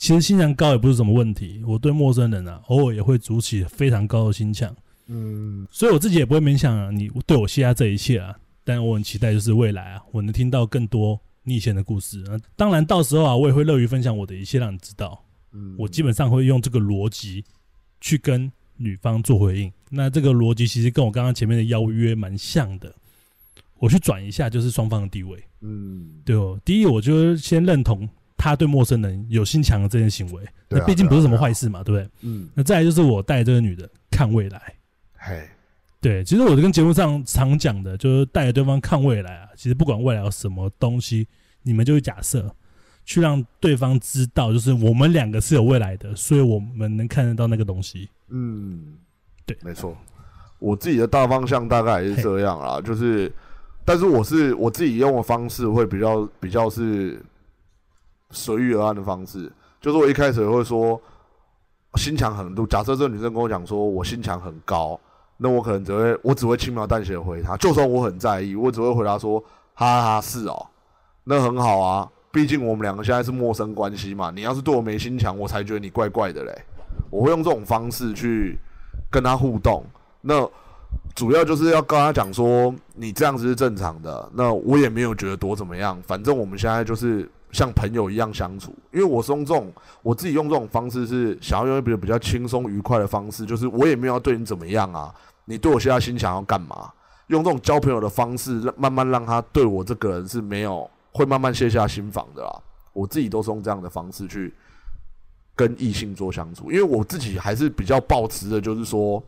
[0.01, 8.35] 其实心墙高也不是什么问题，我对陌生人啊，偶尔也会筑起非常高的心墙，嗯，所以我自己也不会勉强、啊、你对我卸下这一切啊。
[8.63, 12.39] 但我很期待，就是未来啊，我能听到更多你以前的故事啊。
[12.55, 15.23] 当然，到时候啊，我也会乐于分享我的一切，让你知道。
[15.51, 17.45] 嗯我基本上会用这个逻辑
[17.99, 19.71] 去跟女方做回应。
[19.91, 22.91] 那这个逻辑其实跟我刚刚前面的邀约蛮像的。
[23.77, 25.43] 我去转一下，就是双方的地位。
[25.59, 28.09] 嗯，对哦，第一，我就先认同
[28.41, 32.09] 他对陌生人有心强的这件行为，那毕竟不是什么坏事嘛，对不对？
[32.21, 34.59] 嗯，那再来就是我带这个女的看未来。
[35.15, 35.47] 嘿，
[36.01, 39.49] 对，其实我就跟节目上常讲的，就是带着对方看未来啊。
[39.55, 41.27] 其实不管未来有什么东西，
[41.61, 42.51] 你们就会假设，
[43.05, 48.09] 去让对方知道，就是我们两个是有未来的，所以我们能看得到那个东西。
[48.29, 48.95] 嗯，
[49.45, 49.95] 对没错。
[50.57, 53.31] 我自己的大方向大概也是这样啦，就是，
[53.85, 57.21] 但是我是我自己用的方式会比较比较是
[58.31, 60.99] 随遇而安的方式，就是我一开始会说
[61.95, 64.99] 心墙很度，假设这个女生跟我讲说我心墙很高，
[65.37, 70.67] 那我可能只会我只会轻描淡写的回她，就算我很在意，我只会回答说哈哈是哦，
[71.23, 76.65] 那很好啊，毕竟我们两个现在是陌生关系嘛，你要是对我没心墙，我才觉得你怪怪的嘞。
[77.09, 78.57] 我会用这种方式去
[79.09, 79.85] 跟她互动。
[80.21, 80.47] 那
[81.15, 84.29] 主要就是要跟他讲说，你这样子是正常的。
[84.33, 88.75] 那我也没有觉得多怎么样，反正我们现在就是像朋友一样相处。
[88.91, 95.13] 因为我是用这种我自己用这种方式，是想要用一个比较轻松愉快的方式，就是我也没有要对你怎么样啊，
[95.45, 96.91] 你对我现在心想要干嘛？
[97.27, 102.61] 用这种交朋友的方式，慢慢让他对我这个人是没有会慢慢卸下心防的啦。
[102.91, 104.53] 我自己都是用这样的方式去
[105.55, 109.23] 跟异性做相处，因为我自己还是比较抱持的，就是说，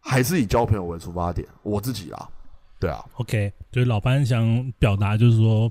[0.00, 1.46] 还是以交朋友为出发点。
[1.62, 2.28] 我自己啦，
[2.80, 5.70] 对啊，OK，就是老班想表达，就是说，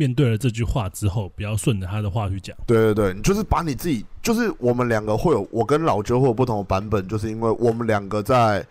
[0.00, 2.56] 面对了这句话之后，不要顺着他的话去讲。
[2.66, 8.66] 对对对，就是把你自己，就是我们两个会有，我跟老周会有不同的版本，就是因为我们两个在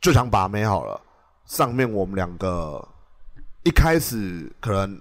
[0.00, 1.00] 就想把妹好了，
[1.46, 2.86] 上面我们两个
[3.64, 5.00] 一开始可能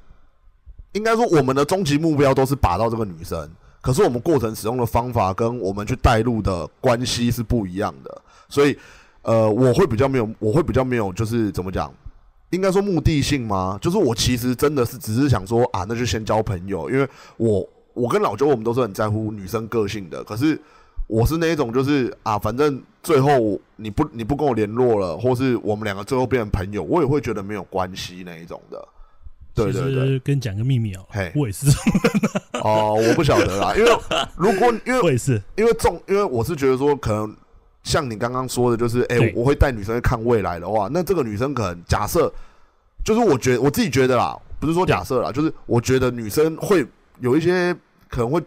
[0.93, 3.47] 应该说我们的终极目标都是把到这个女生，
[3.81, 8.75] 可是我们过程使用的方法跟我们去带入的关系是不一样的，所以
[9.21, 11.93] 呃，我会比较没有，我会比较没有，就是怎么讲？
[12.51, 13.77] 应该说目的性吗？
[13.81, 17.07] 就是我其实真的是只是想说啊，那就先交朋友，因为
[17.37, 20.59] 我我跟老周我们都是很在乎女生个性的，可是
[21.07, 28.87] 我是那一种就是啊，反正最后你不你不跟我联络了，或是我们两个最后变成朋友，我也会觉得没有关系那一种的。
[29.55, 31.31] 对对其对，跟你讲个秘密哦、嘿。
[31.35, 31.65] 我也是，
[32.63, 33.91] 哦，我不晓得啦，因为
[34.37, 37.35] 如果因为我也是，因为重，因为我是觉得说，可能
[37.89, 42.31] 像你刚刚说的，就是哎、对我会带女生去看未来的话，那这个女生可能假设，
[43.03, 46.85] 就是我觉我自己觉得啦，不是说假设啦，就是我觉得女生会
[47.19, 47.75] 有一些
[48.07, 48.39] 可能会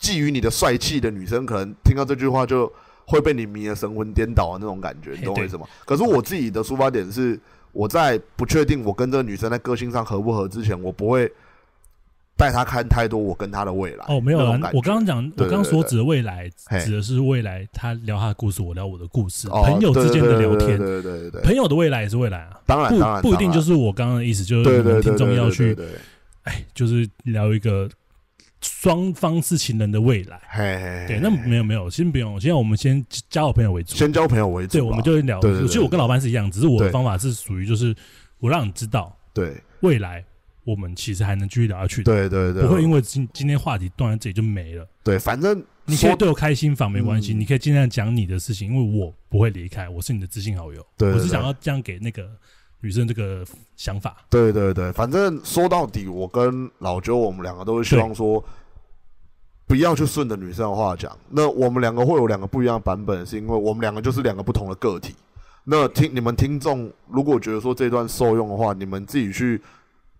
[0.00, 2.70] 觊觎你的帅气的女生，可能听到这句话就
[3.06, 5.66] 会被你迷得神魂颠倒的那种感觉，你懂我意思吗？
[5.86, 7.38] 可是我自己的出发点是，
[7.70, 11.32] 我在不确定我跟这个女生在个性上合不合之前，我不会
[12.40, 14.04] 带他看太多我跟他的未来。
[14.08, 14.68] 哦，没有那种感，觉。
[14.68, 16.48] 啦我刚刚讲，我刚刚所指的未来，
[16.82, 25.76] 指的是未来，他聊他的故事，我聊我的故事，哦朋友之间的聊天，对对对对对对，朋友的未来也是未来啊，当然当然不不一定就是我刚刚的意思，就是听众要去，
[26.44, 27.86] 哎，就是聊一个
[28.62, 30.40] 双方是情人的未来。
[30.48, 33.94] 嘿嘿，对，那没有没有，先不用，现在我们先交好朋友为主。
[33.94, 35.40] 先交朋友为主，对，我们就会聊。
[35.40, 37.94] 其实我跟老班是一样，只是我的方法是属于就是
[38.38, 39.54] 我让你知道对。
[39.80, 40.22] 未来
[40.64, 44.86] 我们其实还能继续聊下去的，对对对，不会因为今今天话题断在这里就没了。
[45.02, 50.86] 对，反正你可以对我开心房没关系，嗯你可以尽量讲你的事情，因为我不会离开，我是你的知心好友。
[50.96, 52.28] 对我是想要这样给那个
[52.80, 53.44] 女生这个
[53.76, 54.16] 想法。
[54.28, 58.44] 对对对，反正说到底，我跟老周我们两个都是希望说，
[59.66, 61.16] 不要去顺着女生的话讲。
[61.30, 65.14] 那我们两个会有两个不一样的版本，是因为我们两个就是两个不同的个体。
[65.64, 69.60] 那听你们听众如果觉得说这段受用的话，你们自己去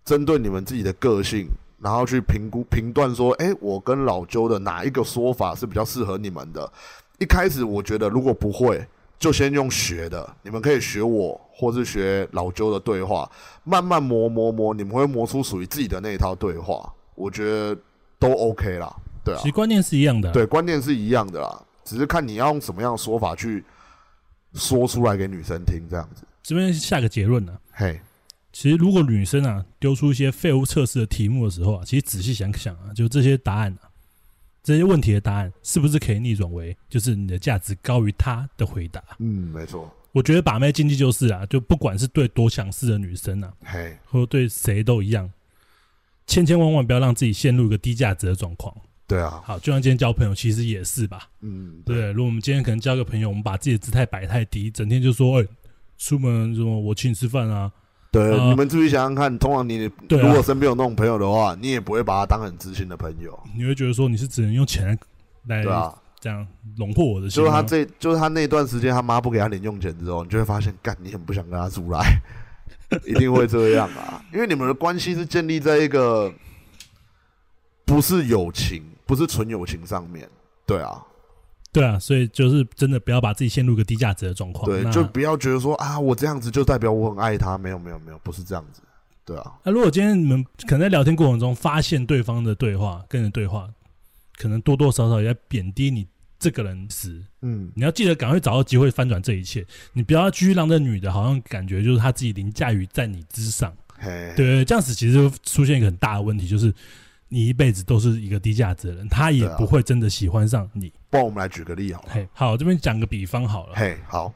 [0.03, 1.47] 针对你们自己的个性，
[1.79, 6.71] 然后去评估评断说，哎、我跟老周的哪一个说法是比较适合你们的。
[7.19, 8.85] 一开始我觉得如果不会，
[9.19, 13.29] 就先用学的，你们可以学我，或是学老周的对话，
[13.63, 17.77] 慢慢磨磨磨，你们会磨出属于自己的那一套对话，我觉得
[18.17, 18.91] 都 OK 啦，
[19.23, 23.63] 对啊其，实观念是一样的。，对，观念是一样的啦，只是看你要用什么样的说法去
[24.55, 26.23] 说出来给女生听，这样子。
[26.41, 28.01] 这边下个结论呢、嘿，
[28.53, 33.89] 其实如果女生啊丢出一些废物测试的题目的时候啊，其实仔细想想啊，就这些答案啊，
[34.63, 39.01] 这些问题的答案是不是可以逆转为就是你的价值高于她的回答？
[39.19, 45.31] 嗯，没错，我觉得把妹经济就是啊，就不管是对多强势的女生啊，嘿，或者对谁都一样，
[46.27, 48.75] 千千万万不要让自己陷入一个低价值的状况。
[49.07, 52.11] 对啊，好，就像今天交朋友，其实也是吧，嗯，对？
[52.11, 55.47] 如果我们今天可能交个朋友，我们把自己的姿态摆太低，整天就说，哎、
[55.97, 57.69] 出门什么我请你吃饭啊，
[58.11, 59.91] 对，啊你们自己想想看，通常你啊。
[60.09, 64.85] 如果身边有那种朋友的话，你也不会把他当很知心的朋友，你会觉得说你是只能用钱
[65.47, 66.45] 来对啊，这样
[66.77, 67.37] 笼络我的心。
[67.41, 72.19] 就是他这就是他那段时间他妈不给他零用钱之后，你就会发现，干你很不想跟他出来，
[73.07, 76.29] 一定会这样啊，因为你们的关系是建立在一个
[77.85, 80.27] 不是友情，不是纯友情上面，
[80.65, 81.01] 对啊，
[81.73, 84.69] 对啊，所以就是真的不要把自己陷入一个低价值的状况。
[84.69, 88.81] 对，就不要觉得说啊，我这样子就代表我很爱他，没有没有没有，不是这样子，
[89.25, 93.69] 对啊，那、如果今天你们可能在聊天过程中发现对方的对话跟人对话，
[94.37, 96.05] 可能多多少少也在贬低你
[96.37, 99.65] 这个人时，嗯，你要记得赶快找到机会翻转这一切。
[99.93, 103.71] 你不要继续让这女的好像感觉就是她自己凌驾于在你之上。
[103.97, 106.73] 嘿，对，这样子其实就出现一个很大的问题，就是
[107.29, 110.91] 你一辈子都是一个低价值的人，她也不会真的喜欢上你。
[111.11, 112.07] 帮我们来举个例好了。
[112.09, 113.73] 嘿好，这边讲个比方好了。
[113.75, 114.33] 嘿，好。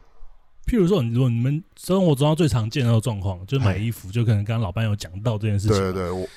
[0.68, 5.78] 譬如说，如果你们生活中最常见的状况，就是买衣服，就可能刚刚老板有讲到这件事情。
[5.78, 6.28] 对对对，我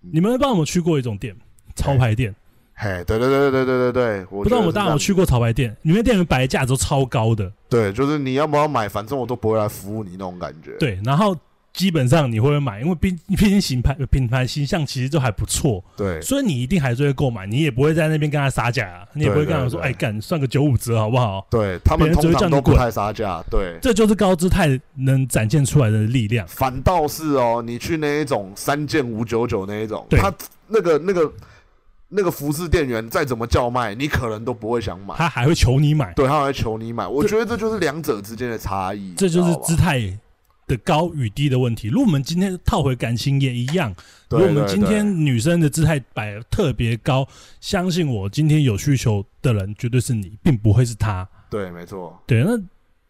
[0.00, 1.36] 你们帮我们去过一种店，
[1.74, 2.34] 潮牌店。
[2.76, 7.52] 嘿，对对对对对对对，我不知道我们大家有去过潮牌店，里面店员摆的价都超高的。
[7.68, 10.76] 对，就是你要不要买，反正我都不会来服务你那种感觉。
[10.78, 11.36] 对，然后
[11.74, 12.80] 基本上你会不会买？
[12.80, 21.44] 因为毕毕竟品牌品牌形象其实都还不错，对所以你一定还是会购买，你也不会在那边跟他杀价、啊，你也不会跟他说，哎，干算个九五折好不好？
[21.50, 23.42] 对，他们通常都不太杀价。
[23.50, 26.46] 对，这就是高姿态能展现出来的力量。
[26.46, 30.32] 反倒是哦，你去那一种三件五九九那一种，对他
[30.68, 31.32] 那个那个
[32.08, 35.16] 那个服饰店员再怎么叫卖，你可能都不会想买。
[35.16, 37.04] 他还会求你买，对，他还会求你买。
[37.04, 40.00] 我觉得这就是两者之间的差异，这就是姿态
[40.66, 41.88] 的高与低的问题。
[41.88, 43.94] 如果我们今天套回感情也一样，
[44.30, 47.26] 如果我们今天女生的姿态摆特别高，
[47.60, 51.28] 相信我，今天有需求的人绝对是你，并不会是他。
[51.50, 52.56] 对，没错，对，那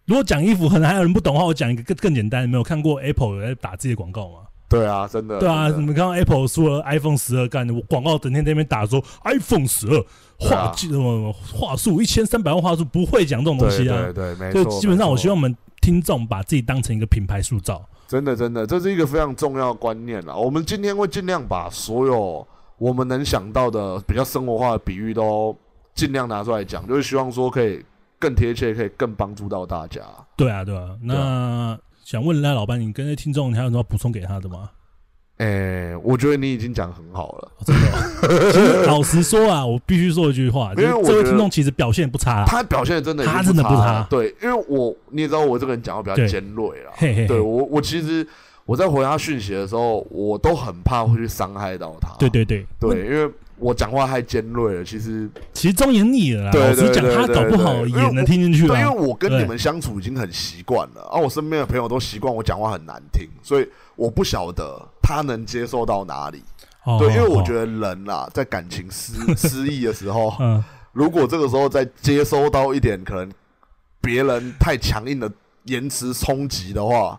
[0.07, 4.39] 如果讲衣服，可能还有人不懂的话，我讲一个更更简单，你没有看过 Apple 有在打自己的广告吗？
[4.69, 10.05] 对啊，真的，对啊，你们看到 Apple 出了 iPhone 十二，干的广告整天在那边打说 iPhone 十二
[10.39, 14.03] 话技什么话术一千三百万话术，不会讲这种东西啊。
[14.05, 14.63] 对对對，没错。
[14.63, 17.85] 以基本上，我希望我们听众把自己当成一个品牌塑造。
[18.09, 20.35] 真的，真的，这是一个非常重要的观念啦。
[20.35, 25.57] 我们今天会尽量把所有我们能想到的比较生活化的比喻都
[25.95, 27.85] 尽量拿出来讲，就是希望说可以
[28.19, 30.03] 更贴切，可以更帮助到大家。
[30.37, 30.91] 对啊，对啊。
[31.01, 34.69] 那想问人家老板，你跟那听众，你还有什么要补充给他的吗？
[35.39, 37.51] 诶、我觉得你已经讲得很好了。
[37.59, 42.45] 哦真的哦、其实老实说啊，我必须说一句话，就 因为这位听众其实表现不差。
[42.47, 46.93] 他表现真的他真的不差对，因为我你也知道我这个人讲话比较尖锐啦。
[46.95, 48.27] 嘿嘿嘿对我，我其实
[48.67, 52.15] 我在回他讯息的时候，我都很怕会去伤害到他。
[52.19, 56.51] 对对对，对，因为我讲话太尖锐了，其实其实忠言逆耳啦。
[56.51, 58.95] 对老实讲，他对对对搞不好也能听进去对，因为。
[59.05, 66.43] 我跟你们相处已经很习惯了，啊，我身边的朋友都习惯我讲话很难听，所以我不晓得他能接受到哪里。
[66.85, 73.31] 哦对，因为我，觉得人啦，在感情失 失意的时候，嗯，如果这个时候再接收到一点可能
[74.01, 75.31] 别人太强硬的
[75.65, 77.19] 言辞冲击的话，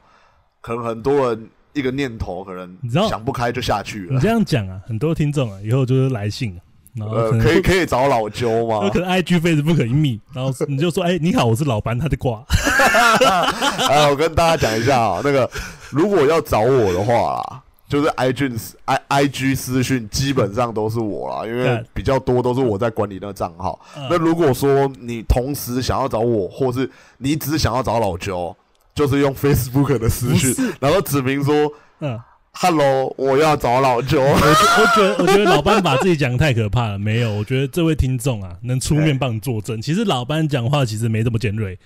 [0.62, 4.28] 可能很多人一个念头可能你知道想不开就下去了你这。
[4.28, 6.60] 样讲啊，很多听众啊，以后就是来信，
[6.96, 9.00] 然后呃可，以可以找老鸠有吗 可？
[9.00, 12.44] 能 IG、Facebook 一密，然后你就说：“哎，你好，我是老班。”他就挂。
[13.90, 15.50] 哎，我跟大家讲一下啊，那个
[15.90, 23.80] 如果要找我的话啦，就是 iTunes i i g 私讯基本上都是我啦，因为比较多都是我在管理那个账号。
[23.98, 28.56] 嗯那如果说你同时想要找我，或是你只是想要找老周，
[28.96, 31.70] 就是用 Facebook 的私讯，然后指明说
[32.00, 32.18] 嗯
[32.54, 34.22] ，“Hello，我要找老周”。
[34.24, 36.98] 我觉我觉得我觉得老班把自己讲得太可怕了。
[36.98, 39.82] 没有，我觉得这位听众啊，能出面帮你作证。
[39.82, 41.78] 其实老班讲话其实没这么尖锐，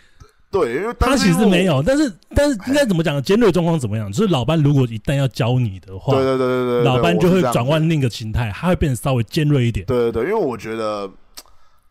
[0.51, 1.81] 对，因为他其实没有。
[1.81, 3.19] 但是但是应该怎么讲？
[3.23, 4.11] 尖锐状况怎么样？
[4.11, 9.83] 就是老班如果一旦要教你的话对，对对对对，老班就会转换另一个形态，他会变得稍微尖锐一点。
[9.87, 11.09] 对对对，因为我觉得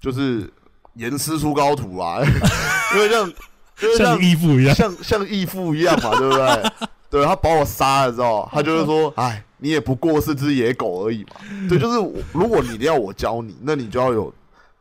[0.00, 0.48] 就是
[0.94, 2.20] 严师出高徒啊，
[2.94, 3.32] 因为像
[3.96, 6.72] 像像义父一样，像像义父一样嘛， 对不对？
[7.10, 11.36] 对他把我杀了之后，他就会说：“哎，你也不过是只野狗而已嘛。”
[11.68, 11.96] 对，就是
[12.32, 14.32] 如果你要我教你，那你就要有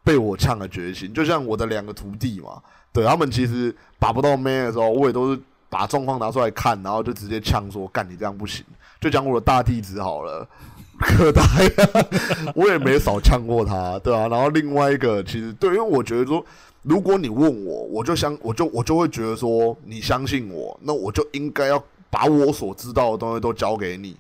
[0.04, 1.14] 被我呛的决心。
[1.14, 5.39] 就像我的两个徒弟嘛，对他们其实把不到妹的时候，我也都是
[5.70, 8.66] 把状况拿出来看，然后就直接呛说：“干你这样不行。”
[9.00, 10.45] 就讲我的大弟子好了。
[11.00, 12.08] 可大呀，
[12.56, 14.28] 我也没少呛过他，对啊。
[14.28, 16.43] 然后另外一个，其实对，因为我觉得说，
[16.88, 24.15] 如果你问我，我就相，我就我就会觉得说，你相信我，那我就应该要把我所知道的东西都交给你，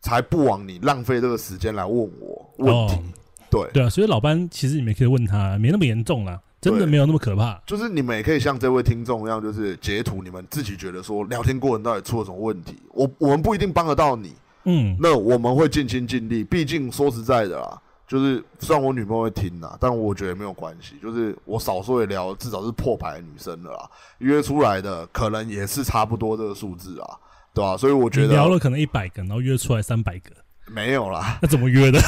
[0.00, 2.94] 才不枉你浪费这个时间来问我问题。
[2.94, 3.02] 哦
[3.48, 7.60] 对，对啊，所以老班其实你们可以问他，没那么严重啦，真的没有那么可怕。
[7.64, 14.32] 就是你们也可以像这位听众一样，就是截图你们自己觉得说聊天过程到底出了什么问题，我我们不一定帮得到你，
[14.64, 16.42] 嗯，那我们会尽心尽力。
[16.42, 20.94] 毕竟说实在的啦，就是虽然我女朋友会听啦，但我觉得没有关系。
[21.02, 27.10] 就是我少说也聊，至少是破百的女生了啦，约出来的可能也是差不多这个数字啊，
[27.52, 30.30] 对吧、所以我觉得聊了可能一百个，然后约出来三百个，
[30.68, 32.00] 没有啦，那怎么约的？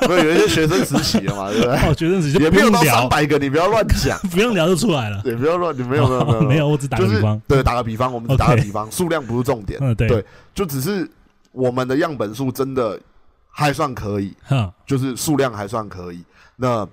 [0.00, 1.74] 没有没有有一些学生实习的嘛，对不对？
[1.88, 5.20] 哦，学生实习也不用聊三，百个，你不要乱讲， 不用聊就出来了。
[5.24, 7.40] 也不要乱，你没有没有没有哦没有，我只打个就是比方。
[7.48, 10.24] 对，打个比方，我们只打个比方，数量不是重点，嗯，对，对
[10.54, 11.08] 就只是
[11.52, 12.98] 我们的样本数真的
[13.56, 16.22] 还算可以，哈，就是数量还算可以。
[16.56, 16.86] 那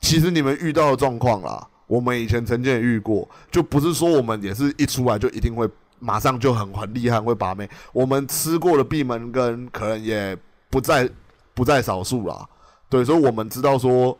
[0.00, 5.66] 其实你们遇到的状况啦，我们以前曾经也遇过，就不是说我们也是一出来就一定会
[5.98, 10.36] 马上就很很厉害会把妹，我们吃过的闭门羹可能也
[10.68, 11.08] 不在
[11.54, 12.46] 不在少数啦。
[12.90, 14.16] 对，所以我们知道说。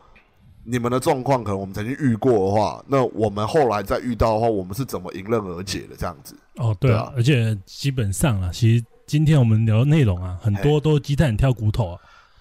[0.62, 5.96] 你们的状况可能我们曾经遇过的话，那我们后来再遇到的话，我们是怎么迎刃而解的？
[5.96, 11.98] 这样子，哦，对啊而且基本上啊，其实今天我们聊的内容啊，很多都鸡蛋里挑骨头啊，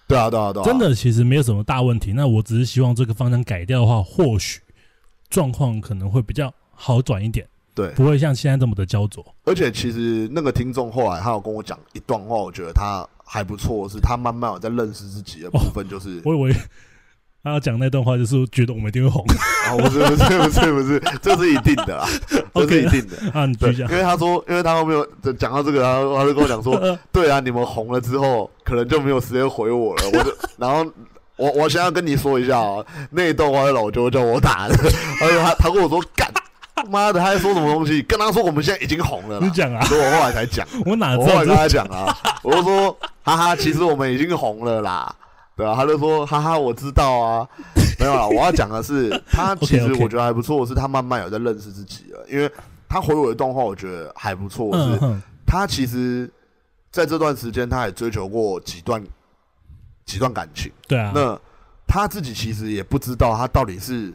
[0.07, 2.13] 对啊，对啊，对啊，真的其实没有什么大问题。
[2.13, 4.61] 那我只是希望这个方向改掉的话，或许
[5.31, 7.43] 状况可能会比较好转一点，
[7.73, 7.89] 对。
[7.93, 9.25] 不会像现在这么的焦灼。
[9.45, 16.55] 而且其实那个听众后来他有跟我讲一段话，我觉得他还不错，是他慢慢有在认识自己的部分，就是我以为
[17.41, 19.25] 他要讲那段话，就是觉得我们一定会红
[19.65, 22.05] 啊，不是不是不是不是，这是一定的啦，
[22.53, 23.15] 这是一定的。
[23.33, 23.45] 啊！
[23.45, 23.97] 你继对，续讲因。
[23.97, 26.77] 为他说，因为他后面有讲到这个，他他就跟我讲说，
[27.13, 30.03] 对啊，你们红了之后，可能就没有时间回我了。
[30.13, 30.85] 我就， 然后
[31.37, 34.75] 我我先要跟你说一下啊，那一段话是老周叫我打的，
[35.21, 36.29] 而且他他跟我说干，
[36.89, 38.01] 妈的，他在说什么东西？
[38.01, 40.67] 跟他说我们现在已经红了你，讲啊，所以我后来才讲。
[40.85, 45.15] 我哪我知道这后来跟他讲啊，我就说，哈哈，其实我们已经红了啦，
[45.59, 47.45] 对啊，他就说，哈哈，我知道啊，
[47.99, 52.49] 没有啦，我要讲的是，他 其实我觉得还不错，是他慢慢有在认识自己了，因为
[52.87, 56.31] 他回我的动画，我觉得还不错，是嗯，他其实
[56.89, 59.03] 在这段时间他也追求过几段
[60.05, 61.37] 几段感情，对啊，那
[61.85, 64.13] 他自己其实也不知道他到底是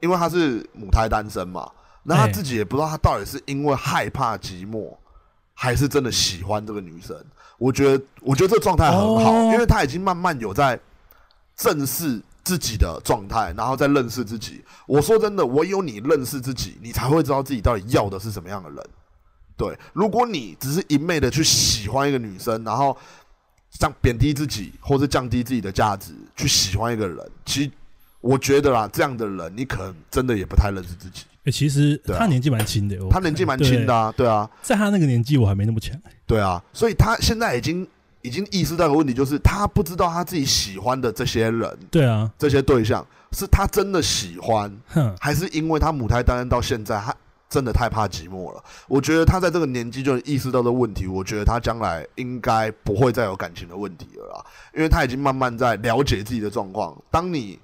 [0.00, 1.70] 因为他是母胎单身嘛，
[2.02, 4.92] 那他哎自己也不知道他到底是因为害怕寂寞，
[5.54, 7.16] 还是真的喜欢这个女生。
[7.62, 10.78] 我觉得，我觉得这状态很好，哦因为他已经慢慢有在
[11.54, 14.64] 正视自己的状态，然后再认识自己。
[14.84, 18.84] 我说真的，唯有你认识自己，你才会知道自己到底要的是什么样的人。
[19.56, 22.96] 对，如果你只是一昧的去喜欢一个女生，然后
[23.70, 27.70] 这样贬低自己，或是降低自己的价值去喜欢一个人，其实
[28.20, 31.26] 我觉得啦，这样的人你可能真的也不太认识自己。
[31.44, 35.98] 欸其实他年纪蛮轻的，他年纪蛮轻的啊，对啊，在他那个年纪我还没那么强。
[36.26, 37.86] 对啊，所以他现在已经
[38.22, 47.14] 已经意识到个问题，就是他不知道他自己喜欢的这些人、对啊，这些对象，是他真的喜欢，哼，还是因为他母胎单身到现在，他
[47.50, 48.62] 真的太怕寂寞了？
[48.86, 56.96] 我觉得他在这个年纪就意识到的问题，我觉得他将来应该不会再有感情的问题了啦，因为他已经慢慢在了解自己的状况。
[57.10, 57.58] 当你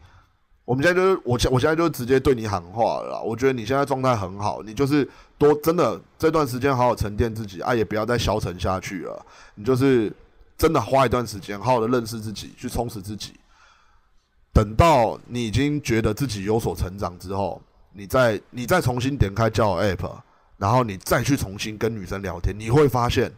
[0.68, 5.08] 我们现在就是我现我现在就直接对你喊话了，我觉得你现在状态很好，你就是
[5.38, 9.26] 多真的这段时间好好沉淀自己啊，也不要再消沉下去了。
[9.54, 10.12] 你就是
[10.58, 13.32] 真的花一段时间，好好的认识自己，去充实自己。
[14.52, 17.62] 等到你已经觉得自己有所成长之后，
[17.94, 20.10] 你再你再重新点开交友 App，
[20.58, 23.32] 然后你再去重新跟女生聊天，你会发现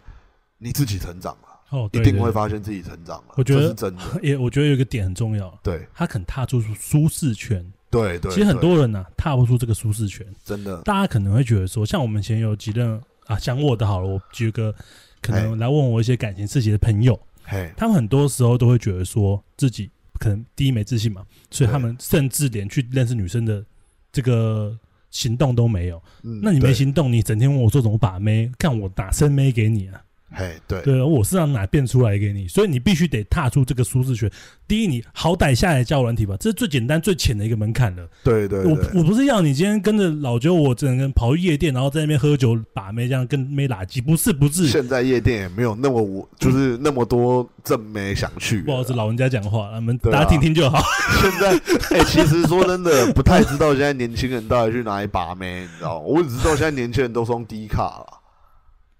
[0.58, 3.34] 你自己成长了，哦，一定会发现自己成长了。
[3.36, 7.64] 我觉得是真的，也我觉得有一个点很重要，对他肯踏出舒适圈。
[7.90, 8.30] 对对。
[8.30, 14.74] 其实很多人呢、踏不出这个舒适圈，真的大家可能会觉得说，像我们以前有几任啊，讲我的好了，我举个
[15.20, 23.64] 可能来问我一些感情事情的朋友，嘿，他们很多时候都会觉得说自己可能第一没自信嘛，所以他们甚至连去认识女生的
[24.12, 24.76] 这个
[25.10, 26.02] 行动都没有。
[26.22, 30.00] 嗯那你没行动，你整天问我说怎么把妹，看我打生妹给你啊？
[30.32, 34.30] 嘿，对对，我是让哪变出来给你，所以你必须得踏出这个舒适圈。
[34.68, 38.08] 第一，你好歹下来交友软体吧，这是最简单、最浅的一个门槛了。
[38.22, 44.68] 对对我对，我不是要你今天跟着老九，我整个人跑去夜店，然后在那边喝酒把妹，这样跟妹拉鸡，不是不是。
[44.68, 48.62] 现在夜店也没有那么我就是那么多正妹想去。
[48.62, 50.80] 不好意思，老人家讲话，你们大家听听就好。
[51.20, 56.04] 现在，哎、其实说真的，不太知道现在年轻人到底去哪里把妹，你知道吗？
[56.06, 58.06] 我只知道现在年轻人都是用低卡了，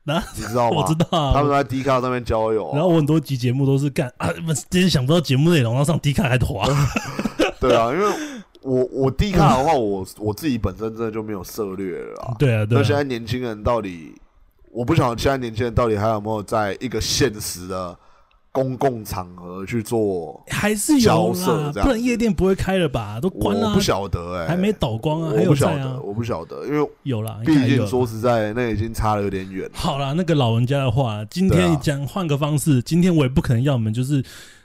[0.07, 0.76] 啊 你知道吗？
[0.78, 6.66] 我知道啊，他们都在 D 卡上面交友啊、然后我很多集节目都是干 啊，不是今天想不到节目内容，然后上 D 卡开始滑。
[7.61, 8.07] 对啊，因为
[8.62, 12.34] 我我 D 卡的话，我我自己本身真的就没有涉略了啦。
[12.38, 14.14] 对啊，对那现在啊，年轻人到底，
[14.72, 17.96] 我不晓得现在年轻人到底还有没有在一个现实的
[18.53, 23.20] 公共场合去做还是有啦，不然夜店不会开了吧？
[23.20, 23.70] 都关了啊。
[23.70, 25.98] 我不，晓得哎、还没倒光啊，还有在啊。
[26.03, 29.70] 我不晓得，因为有啦，毕竟说实在，那已经差的有点远。
[29.72, 34.20] 好啦，那个老人家的话，今天讲换个方式，今天我也不可能要你们就是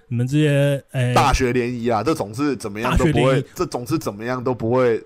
[0.07, 4.99] 你们这些诶、大学联谊啊，这总是怎么样都不会这总是怎么样都不会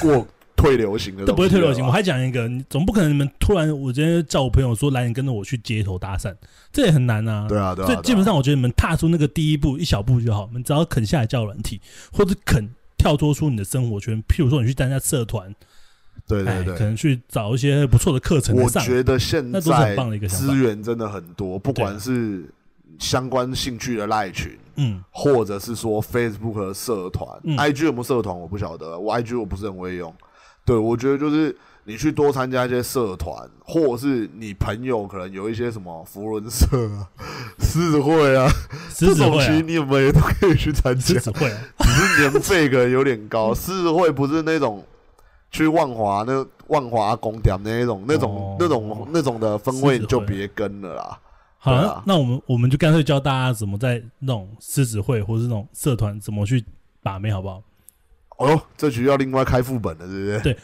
[0.00, 0.26] 过
[0.64, 1.84] 退流行的，都不会退流行。
[1.86, 6.34] 我还讲一个，你总不可能你们突然我今天叫我朋友说来，你跟着我去街头搭讪，
[6.72, 7.46] 这也很难啊。
[7.48, 11.80] 对啊，对啊，所以基本上我觉得你们踏出那个第一步一小步就好，你们只要肯下来叫软体，
[12.12, 15.54] 或者肯跳脱出你的生活圈，譬如说你去参加社团，哎，
[16.26, 16.74] 对对对。
[16.76, 18.82] 可能去找一些不错的课程我上。
[18.82, 22.44] 觉得现在棒的一个资源真的很多，不管是
[22.98, 30.14] 相关兴趣的赖群，嗯，或者是说 Facebook 的社团、嗯 IG 有没有社团我不晓得，我 IG 我不是很会用。
[30.64, 31.54] 对，我觉得就是
[31.84, 37.06] 你去多参加一些社团，或者是你朋友可能有一些什么福伦社啊、
[37.58, 38.48] 狮子会啊，
[38.88, 43.54] 狮子会啊，这种其实你们也都可以去参加狮，子会啊，只是年费可能有点高。
[43.54, 44.82] 狮子会不是那种
[45.50, 51.18] 去万华那万华宫点那一种、那种、哦那种、那种的分位，狮子会你就别跟了啦。
[51.58, 56.64] 好那我们我们就干脆教大家怎么在那种狮子会或是那种社团怎么去
[57.02, 57.62] 把妹，好不好？
[58.36, 60.52] 哦哟，这局要另外开副本了，对不对？
[60.52, 60.56] 对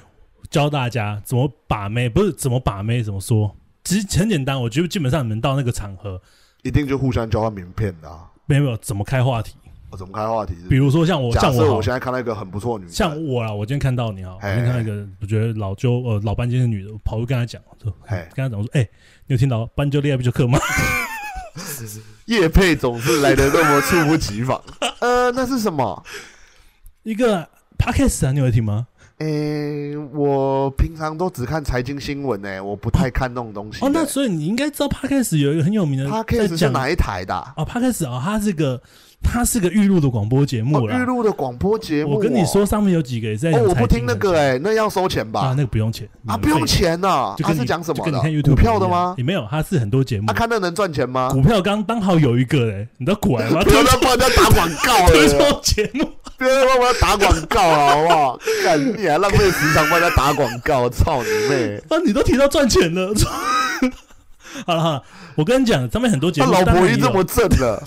[0.50, 3.54] 教大家怎么把妹，不是怎么把妹，怎么说？
[3.84, 6.20] 其实很简单，我觉得基本上你们到那个场合，
[6.62, 8.28] 一定就互相交换名片的、啊。
[8.46, 9.54] 没有没有怎么开话题。
[9.90, 10.68] 我怎么开话题是是？
[10.68, 18.82] 比如说像我，假像我我现在看到一个很不错的女生，像我啦，我今天看到你啊，我今天看到一个，我觉得老周呃老班间的女的，我跑去跟她讲，说嘿跟她讲说，哎、
[19.26, 20.58] 你有听到班就恋爱必修课吗？
[22.26, 24.62] 叶配总是来的那么猝不及防。
[25.00, 26.04] 呃，那是什么？
[27.02, 27.48] 一个
[27.80, 28.86] podcast 啊，你有听吗？
[29.18, 38.80] 诶、我平常都只看财经新闻呢、我不太看那种东西的、哦，那所以你应该知道 podcast 有一个很有名的 Podcast 讲是哪一台的啊、哦，podcast 哦，它是个
[39.22, 40.98] 它是个预录的广播节目哦，啦。
[40.98, 45.40] 预录的广播节目、我跟你说，，上面有几个也是在哦，我不听那个哎、那要收钱吧？
[45.40, 49.14] 啊，那个不用钱啊，不用，钱呐、他是就跟你讲什么的股票的吗？
[49.16, 50.34] 也没有，它是很多节目啊，。
[50.34, 51.28] 看那能赚钱吗？
[51.32, 53.60] 股票刚刚好有一个哎，你知道股癌吗？
[53.64, 58.38] 不要再帮人家打广告推了，错节目，不要再帮人家打广告了， 好不好？
[58.64, 61.76] 干你还浪费时长帮人家打广告，操你妹！
[61.88, 63.12] 啊，你都提到赚钱了。
[64.66, 65.02] 好了好了，
[65.36, 67.82] 我跟你讲，上面很多节他目，老婆已当然有经这么正了，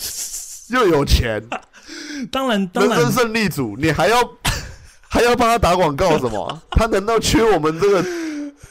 [0.76, 1.41] 又有钱，
[2.32, 4.17] 当然当然人生胜利组，你还要
[5.09, 6.61] 还要帮他打广告什么？
[6.71, 8.03] 他难道缺我们这个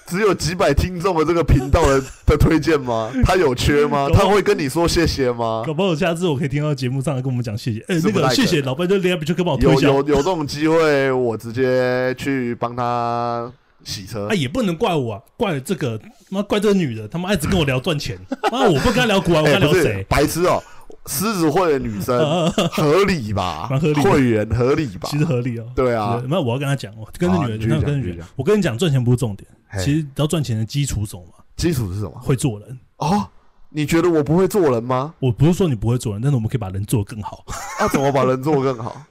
[0.07, 3.11] 只有几百听众的这个频道的的推荐吗？
[3.25, 4.09] 他有缺吗？
[4.13, 5.63] 他会跟你说谢谢吗？
[5.67, 7.81] 搞不好下次我可以听到节目上来跟我们讲谢谢。
[7.89, 10.09] 哎、那个谢太可能谢老板就恋爱必修课帮我推销有有。
[10.09, 13.51] 有这种机会，我直接去帮他
[13.85, 15.99] 洗车啊，，也不能怪我啊，怪这个
[16.29, 18.19] 妈怪这个女的，他妈一直跟我聊赚钱，
[18.51, 20.07] 妈我不跟她聊股啊，我跟哎，不是她聊谁？
[20.09, 20.63] 白痴哦，
[21.07, 22.19] 狮子会的女生
[22.73, 23.67] 合理吧？
[23.71, 25.09] 蛮合理的会员合理吧？
[25.11, 25.67] 其实合理哦。
[25.75, 31.25] 对啊，那我要跟他讲，我跟着女的，好你继续那我跟这女的讲继续讲，我跟你讲，赚钱不是重点，嘿其实要赚钱的基础是什么？
[31.57, 32.13] 基础是什么？
[32.21, 32.79] 会做人。
[32.99, 33.27] 哦，
[33.71, 35.15] 你觉得我不会做人吗？
[35.19, 37.45] 我不是说你不会做人，但是我们可以把人做得更好，
[37.81, 39.03] 那、怎么把人做得更好？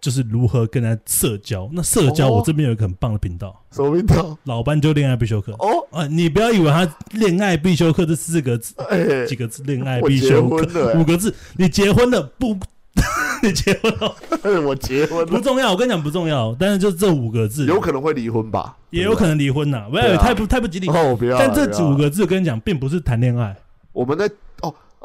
[0.00, 1.68] 就是如何跟他社交。
[1.72, 4.36] 那社交，哦我这边有一个很棒的频道，什么频道？
[4.44, 5.52] 老班就恋爱必修课。
[5.52, 12.56] 哦，啊，你不要以为他恋爱必修课这四个字哎、几个字，恋爱必修婚课了、五个字，你结婚了不？
[13.42, 18.74] 你结婚了哎 我结婚了，不重要，我跟你讲不重要，但是就这五个字，有可能会离婚吧？
[18.88, 20.88] 也有可能离婚呐，不要太不太不吉利。
[20.88, 21.36] 哦，不要。
[21.38, 23.54] 但这五个字跟你讲，并不是谈恋爱，
[23.92, 24.30] 我们在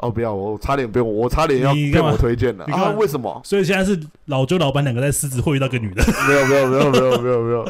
[0.02, 2.94] 哦哦，不要，我差点被我，我差点要被我推荐了你干嘛啊？
[2.98, 3.40] 为什么？
[3.44, 6.02] 所以现在是老周老板两个在狮子会遇到个女的。
[6.28, 7.64] 没有没有没有没有没有没有，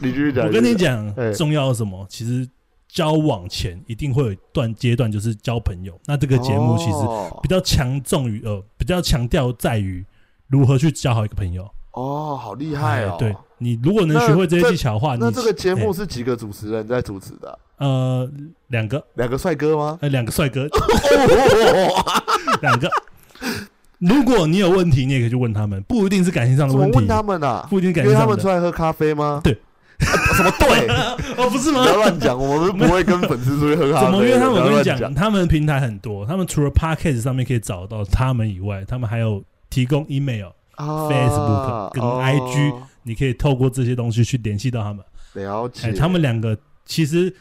[0.00, 0.46] 你继续讲。
[0.46, 2.06] 我跟你讲哎，重要的什么？
[2.08, 2.48] 其实
[2.88, 5.92] 交往前一定会有一段阶段，就是交朋友。
[6.06, 10.04] 那这个节目其实哦比较强重于呃，比较强调在于
[10.48, 11.68] 如何去交好一个朋友。
[11.92, 13.10] 哦，好厉害哦！
[13.12, 17.58] 哎对你如果能学会这些技巧的话，你那这个节目哎是几个主持人在主持的？
[17.84, 18.30] 呃
[18.68, 19.98] 两个两个帅哥吗？
[20.00, 22.04] 呃两个帅哥，哦
[22.62, 22.90] 两个。
[23.98, 27.66] 如果你有问题，你也可以去问他们，不一定是感情上的问题问，他们啊？
[27.70, 28.32] 不一定感约情上的。
[28.32, 29.40] 他们出来喝咖啡吗？
[29.42, 29.52] 对
[30.00, 30.88] 啊， 什么对？
[31.36, 31.88] 哦，不是吗不？
[31.88, 34.04] 要乱讲，我们不会跟粉丝出去喝咖啡。
[34.06, 34.62] 怎么约他们？
[34.62, 42.74] 我跟你讲，他们平台很多，他们除了 Podcast 上面可以找到他们以外，他们还有提供 email，啊 Facebook 跟哦 IG
[43.04, 45.02] 你可以透过这些东西去联系到他们。
[45.34, 47.34] 了解哎，，他们两个其实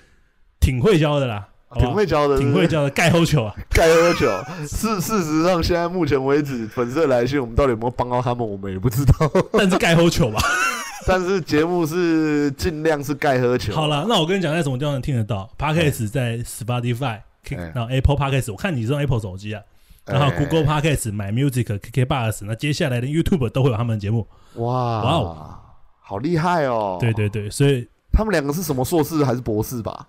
[0.63, 1.45] 挺会教的啦，
[1.75, 3.53] 挺会教的，挺会教的，盖后球啊！
[3.69, 4.31] 盖喝酒。
[4.65, 9.13] 事事实上，现在目前为止，粉丝的来信我们到底有没有帮到他们，我们也不知道。
[9.51, 10.41] 但是盖后球吧。
[11.05, 13.73] 但是节目是尽量是盖喝球。
[13.73, 17.19] 好了，那我跟你讲，在什么地方能听得到？Podcast 在 Spotify，
[17.51, 19.61] 哎然后 Apple Podcast，我看你是用 Apple 手机啊，
[20.05, 24.25] 然后哎 Google Podcast、买 Music、KK Bus，那接下来的 YouTube 都会有他们的节目。
[24.55, 24.63] 哇
[25.03, 25.55] 哇哦，
[25.99, 26.97] 好厉害哦！
[27.01, 30.07] 对对对，所以他们两个是什么硕士还是博士吧？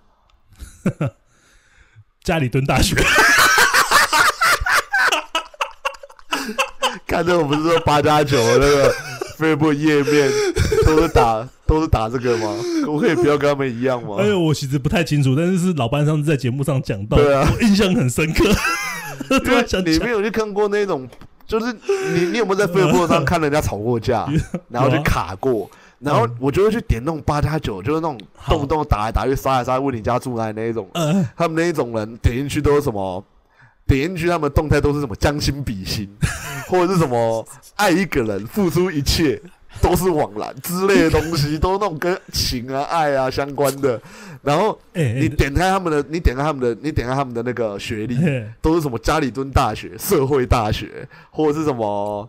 [2.23, 2.95] 家里蹲大学，
[7.05, 8.95] 看到我不是说八加九的那个
[9.37, 10.31] Facebook 页面
[10.85, 12.55] 都是打 都是打这个吗？
[12.87, 14.15] 我可以不要跟他们一样吗？
[14.19, 18.43] 哎呦，我其实不太清楚，但是是老班上次在节目上讲到，对啊我印象很深刻。
[19.27, 21.07] 突因为然想讲你没，有去看过那种，
[21.47, 21.73] 就是
[22.13, 24.27] 你你有没有在 Facebook 上看人家吵过架，
[24.69, 25.69] 然后就卡过？
[25.99, 30.87] 然后我就会去点那种八加九，就是那种动不动打来打去、杀来杀去，问你家住哪里那一种。
[30.93, 33.23] 嗯，他们那一种人点进去都是什么？
[33.87, 36.09] 点进去他们的动态都是什么将心比心，
[36.67, 39.39] 或者是什么爱一个人付出一切
[39.79, 44.01] 都是枉然之类的东西，都是那种跟情啊、爱啊相关的。
[44.41, 52.27] 然后哎你点开他们的，你点开他们的，你点开他们的那个学历，哎，都是什么家里蹲大学、社会大学，或者是什么，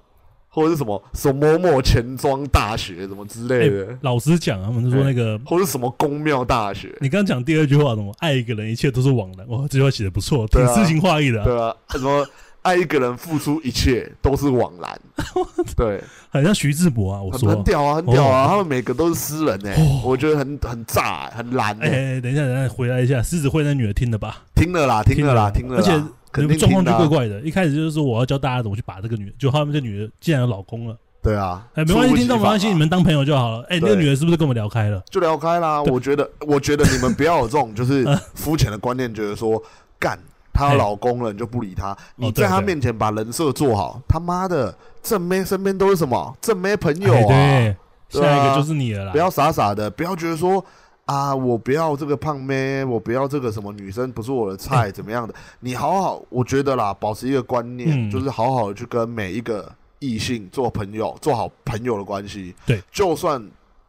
[0.56, 12.26] 或者是什么什么某某钱庄大学什么之类的，老实讲，他们就说那个，或者是什么公庙大学，你刚刚讲第二句话什么，爱一个人一切都是枉然，哇，这句话写的不错，挺诗情画意的啊，对啊，什么
[12.62, 14.98] 爱一个人付出一切都是枉然，
[15.76, 17.50] 对，很像徐志摩啊，我很说。
[17.50, 18.48] 很屌啊，很屌啊，哦。
[18.48, 20.00] 他们每个都是诗人哎、哦。
[20.06, 24.42] 我觉得很很炸、很蓝哎、等一下，等一下，回来一下，狮子会那女的听了吧？
[24.54, 26.02] 听了啦，听了啦，听了啦，而且
[26.36, 27.40] 肯定状况就怪怪的。
[27.40, 33.66] 一开始就是说我要教大家怎么去把这个女，就他们这女的既然有老公了，对啊，哎、没关系，听众没关系，你们当朋友就好了。
[33.68, 35.02] 哎、那个女的是不是跟我们聊开了？
[35.10, 35.82] 就聊开啦。
[35.82, 39.60] 我觉得，我觉得你们不要有这种就是肤浅的观念，觉得说
[39.98, 40.18] 干
[40.52, 47.74] 她有老公了你就不理她， 你在她面前把人设做好，他妈的正妹身边都是什么正妹朋友啊
[48.08, 49.12] 下一个就是你了啦。
[49.12, 50.64] 不要傻傻的，不要觉得说
[51.06, 55.34] 啊，我不要这个胖妹，我不要这个什么女生不是我的菜，怎么样的？
[55.60, 62.54] 你好好，我觉得啦，保持一个观念，嗯就是好好的去跟每一个异性做朋友，做好朋友的关系。
[62.66, 63.40] 对，就算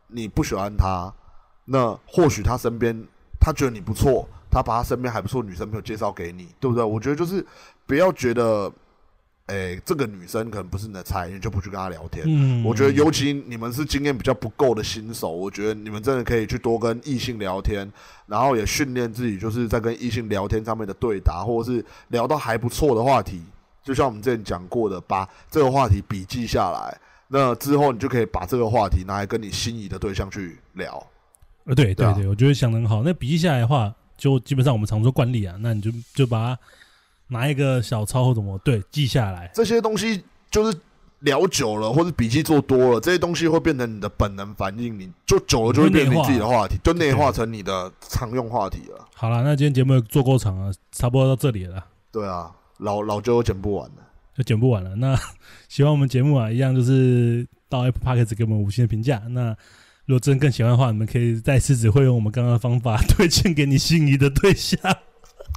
[0.08, 1.12] 你不喜欢他，
[1.66, 2.96] 那或许他身边
[3.40, 6.84] 他觉得你不错，他把他身边还不错女生朋友介绍给你，对不对？
[6.84, 7.44] 我觉得就是
[7.88, 8.72] 不要觉得，
[9.48, 12.26] 哎、这个女生可能不是你的菜，你就不去跟她聊天。
[12.28, 17.90] 嗯，我觉得，尤其你们是经验比较不够的新手，我觉得你们真的可以去多跟异性聊天，
[18.26, 23.42] 然后也训练自己，就是在跟异性聊天上面的对答，或者是聊到还不错的话题，
[23.84, 26.98] 就像我们之前讲过的，把这个话题笔记下来，
[27.30, 31.02] 那之后你就可以把这个话题拿来跟你心仪的对象去聊。
[31.64, 33.02] 呃，对对啊对对，我觉得想得很好。
[33.02, 36.60] 那笔记下来的话，就基本上我们常说惯例啊，那你就就把它
[37.28, 39.52] 拿一个小抄或怎么对记下来。
[39.54, 40.78] 这些东西就是
[41.20, 49.08] 聊久了，或者笔记做多了，这些东西会变成你的本能反应，你就久了就会变成你自己的话题，就内化成你的常用话题了。
[49.16, 51.84] 好了，那今天节目做够长了，差不多到这里了。
[52.12, 53.96] 对啊，老老就剪不完了，
[54.36, 54.96] 就剪不完了。
[54.96, 55.20] 那
[55.68, 59.22] 喜欢我们节目啊，一样就是到 Apple Podcast 给我们五星的评价。
[59.30, 59.56] 那
[60.06, 64.80] 如果真更喜欢的话，你们可以再次只会用我们刚刚的方法 推荐给你心仪的对象。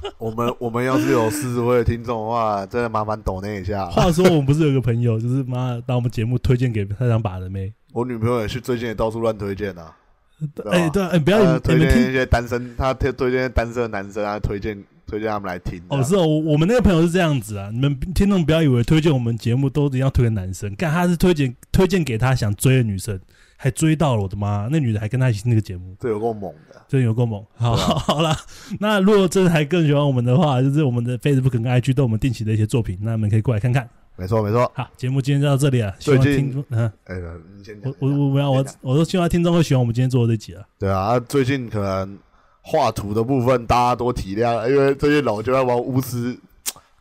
[0.17, 3.85] 我们我们要是有四十位的听众的话，真的麻烦抖那一下。
[3.87, 7.71] 话说，我们不是有个朋友，就是妈把我们节目推荐给他想把的妹。
[7.93, 9.95] 我女朋友也是最近也到处乱推荐啊。
[10.71, 15.79] 哎，对，哎，不要推荐一些单身，他推推荐单身的男生啊，推荐推荐他们来听。
[15.89, 23.19] 哦，是哦，我们那个朋友是这样子啊，你们听众不要以为推荐我们节目都一定要推给男生，干他是推荐推荐给他想追的女生。
[23.63, 24.67] 还追到了，我的妈！
[24.71, 27.45] 那女的还跟他一起那个节目，这有够猛的，真有够猛。
[27.53, 28.35] 好， 好了，
[28.79, 33.87] 那如果真的还更喜欢我们的话，就是我们的 Facebook 跟 IG 都我们定期的一些作品，那你们可以过来看看。
[34.15, 34.71] 没错，没错。
[34.73, 35.93] 好，节目今天就到这里了。
[35.99, 37.15] 最近，嗯，哎，
[37.55, 40.63] 你先我我我要我我都希望听众会喜欢我们今天做的这集啊。
[40.79, 42.17] 对啊，最近可能
[42.61, 46.35] 画图的部分大家多体谅，因为最近老就在玩巫师。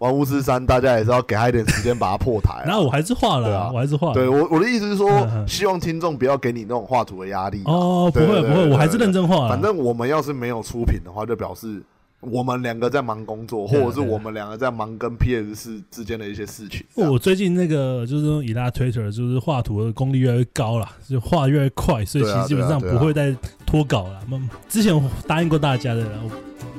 [0.00, 2.62] 玩巫师三，大家也是要给他一点时间把它破台。
[2.64, 4.14] 然后我还是画了，我还是画。
[4.14, 5.10] 对我我的意思是说，
[5.46, 7.62] 希望听众不要给你那种画图的压力。
[7.66, 9.46] 哦，不会不会，我还是认真画。
[9.46, 11.82] 反正我们要是没有出品的话，就表示
[12.20, 16.84] 我们两个在忙工作，或者是我们两个在忙跟 PS 四之间的一些事情。
[16.94, 23.34] 我最近那个就是以拉 Twitter，就是画图的功力越来越高了，就画越来越快，所以其实基本上不会再
[23.66, 24.20] 脱稿了。
[24.68, 26.06] 之前答应过大家的。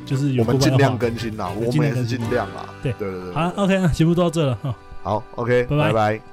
[0.03, 2.67] 就是我们尽量更新啦，我们也是尽量啦。
[2.83, 3.33] 对对对对。
[3.33, 4.75] 好，OK，节目到这了哈。
[5.03, 6.30] 好，OK，拜拜。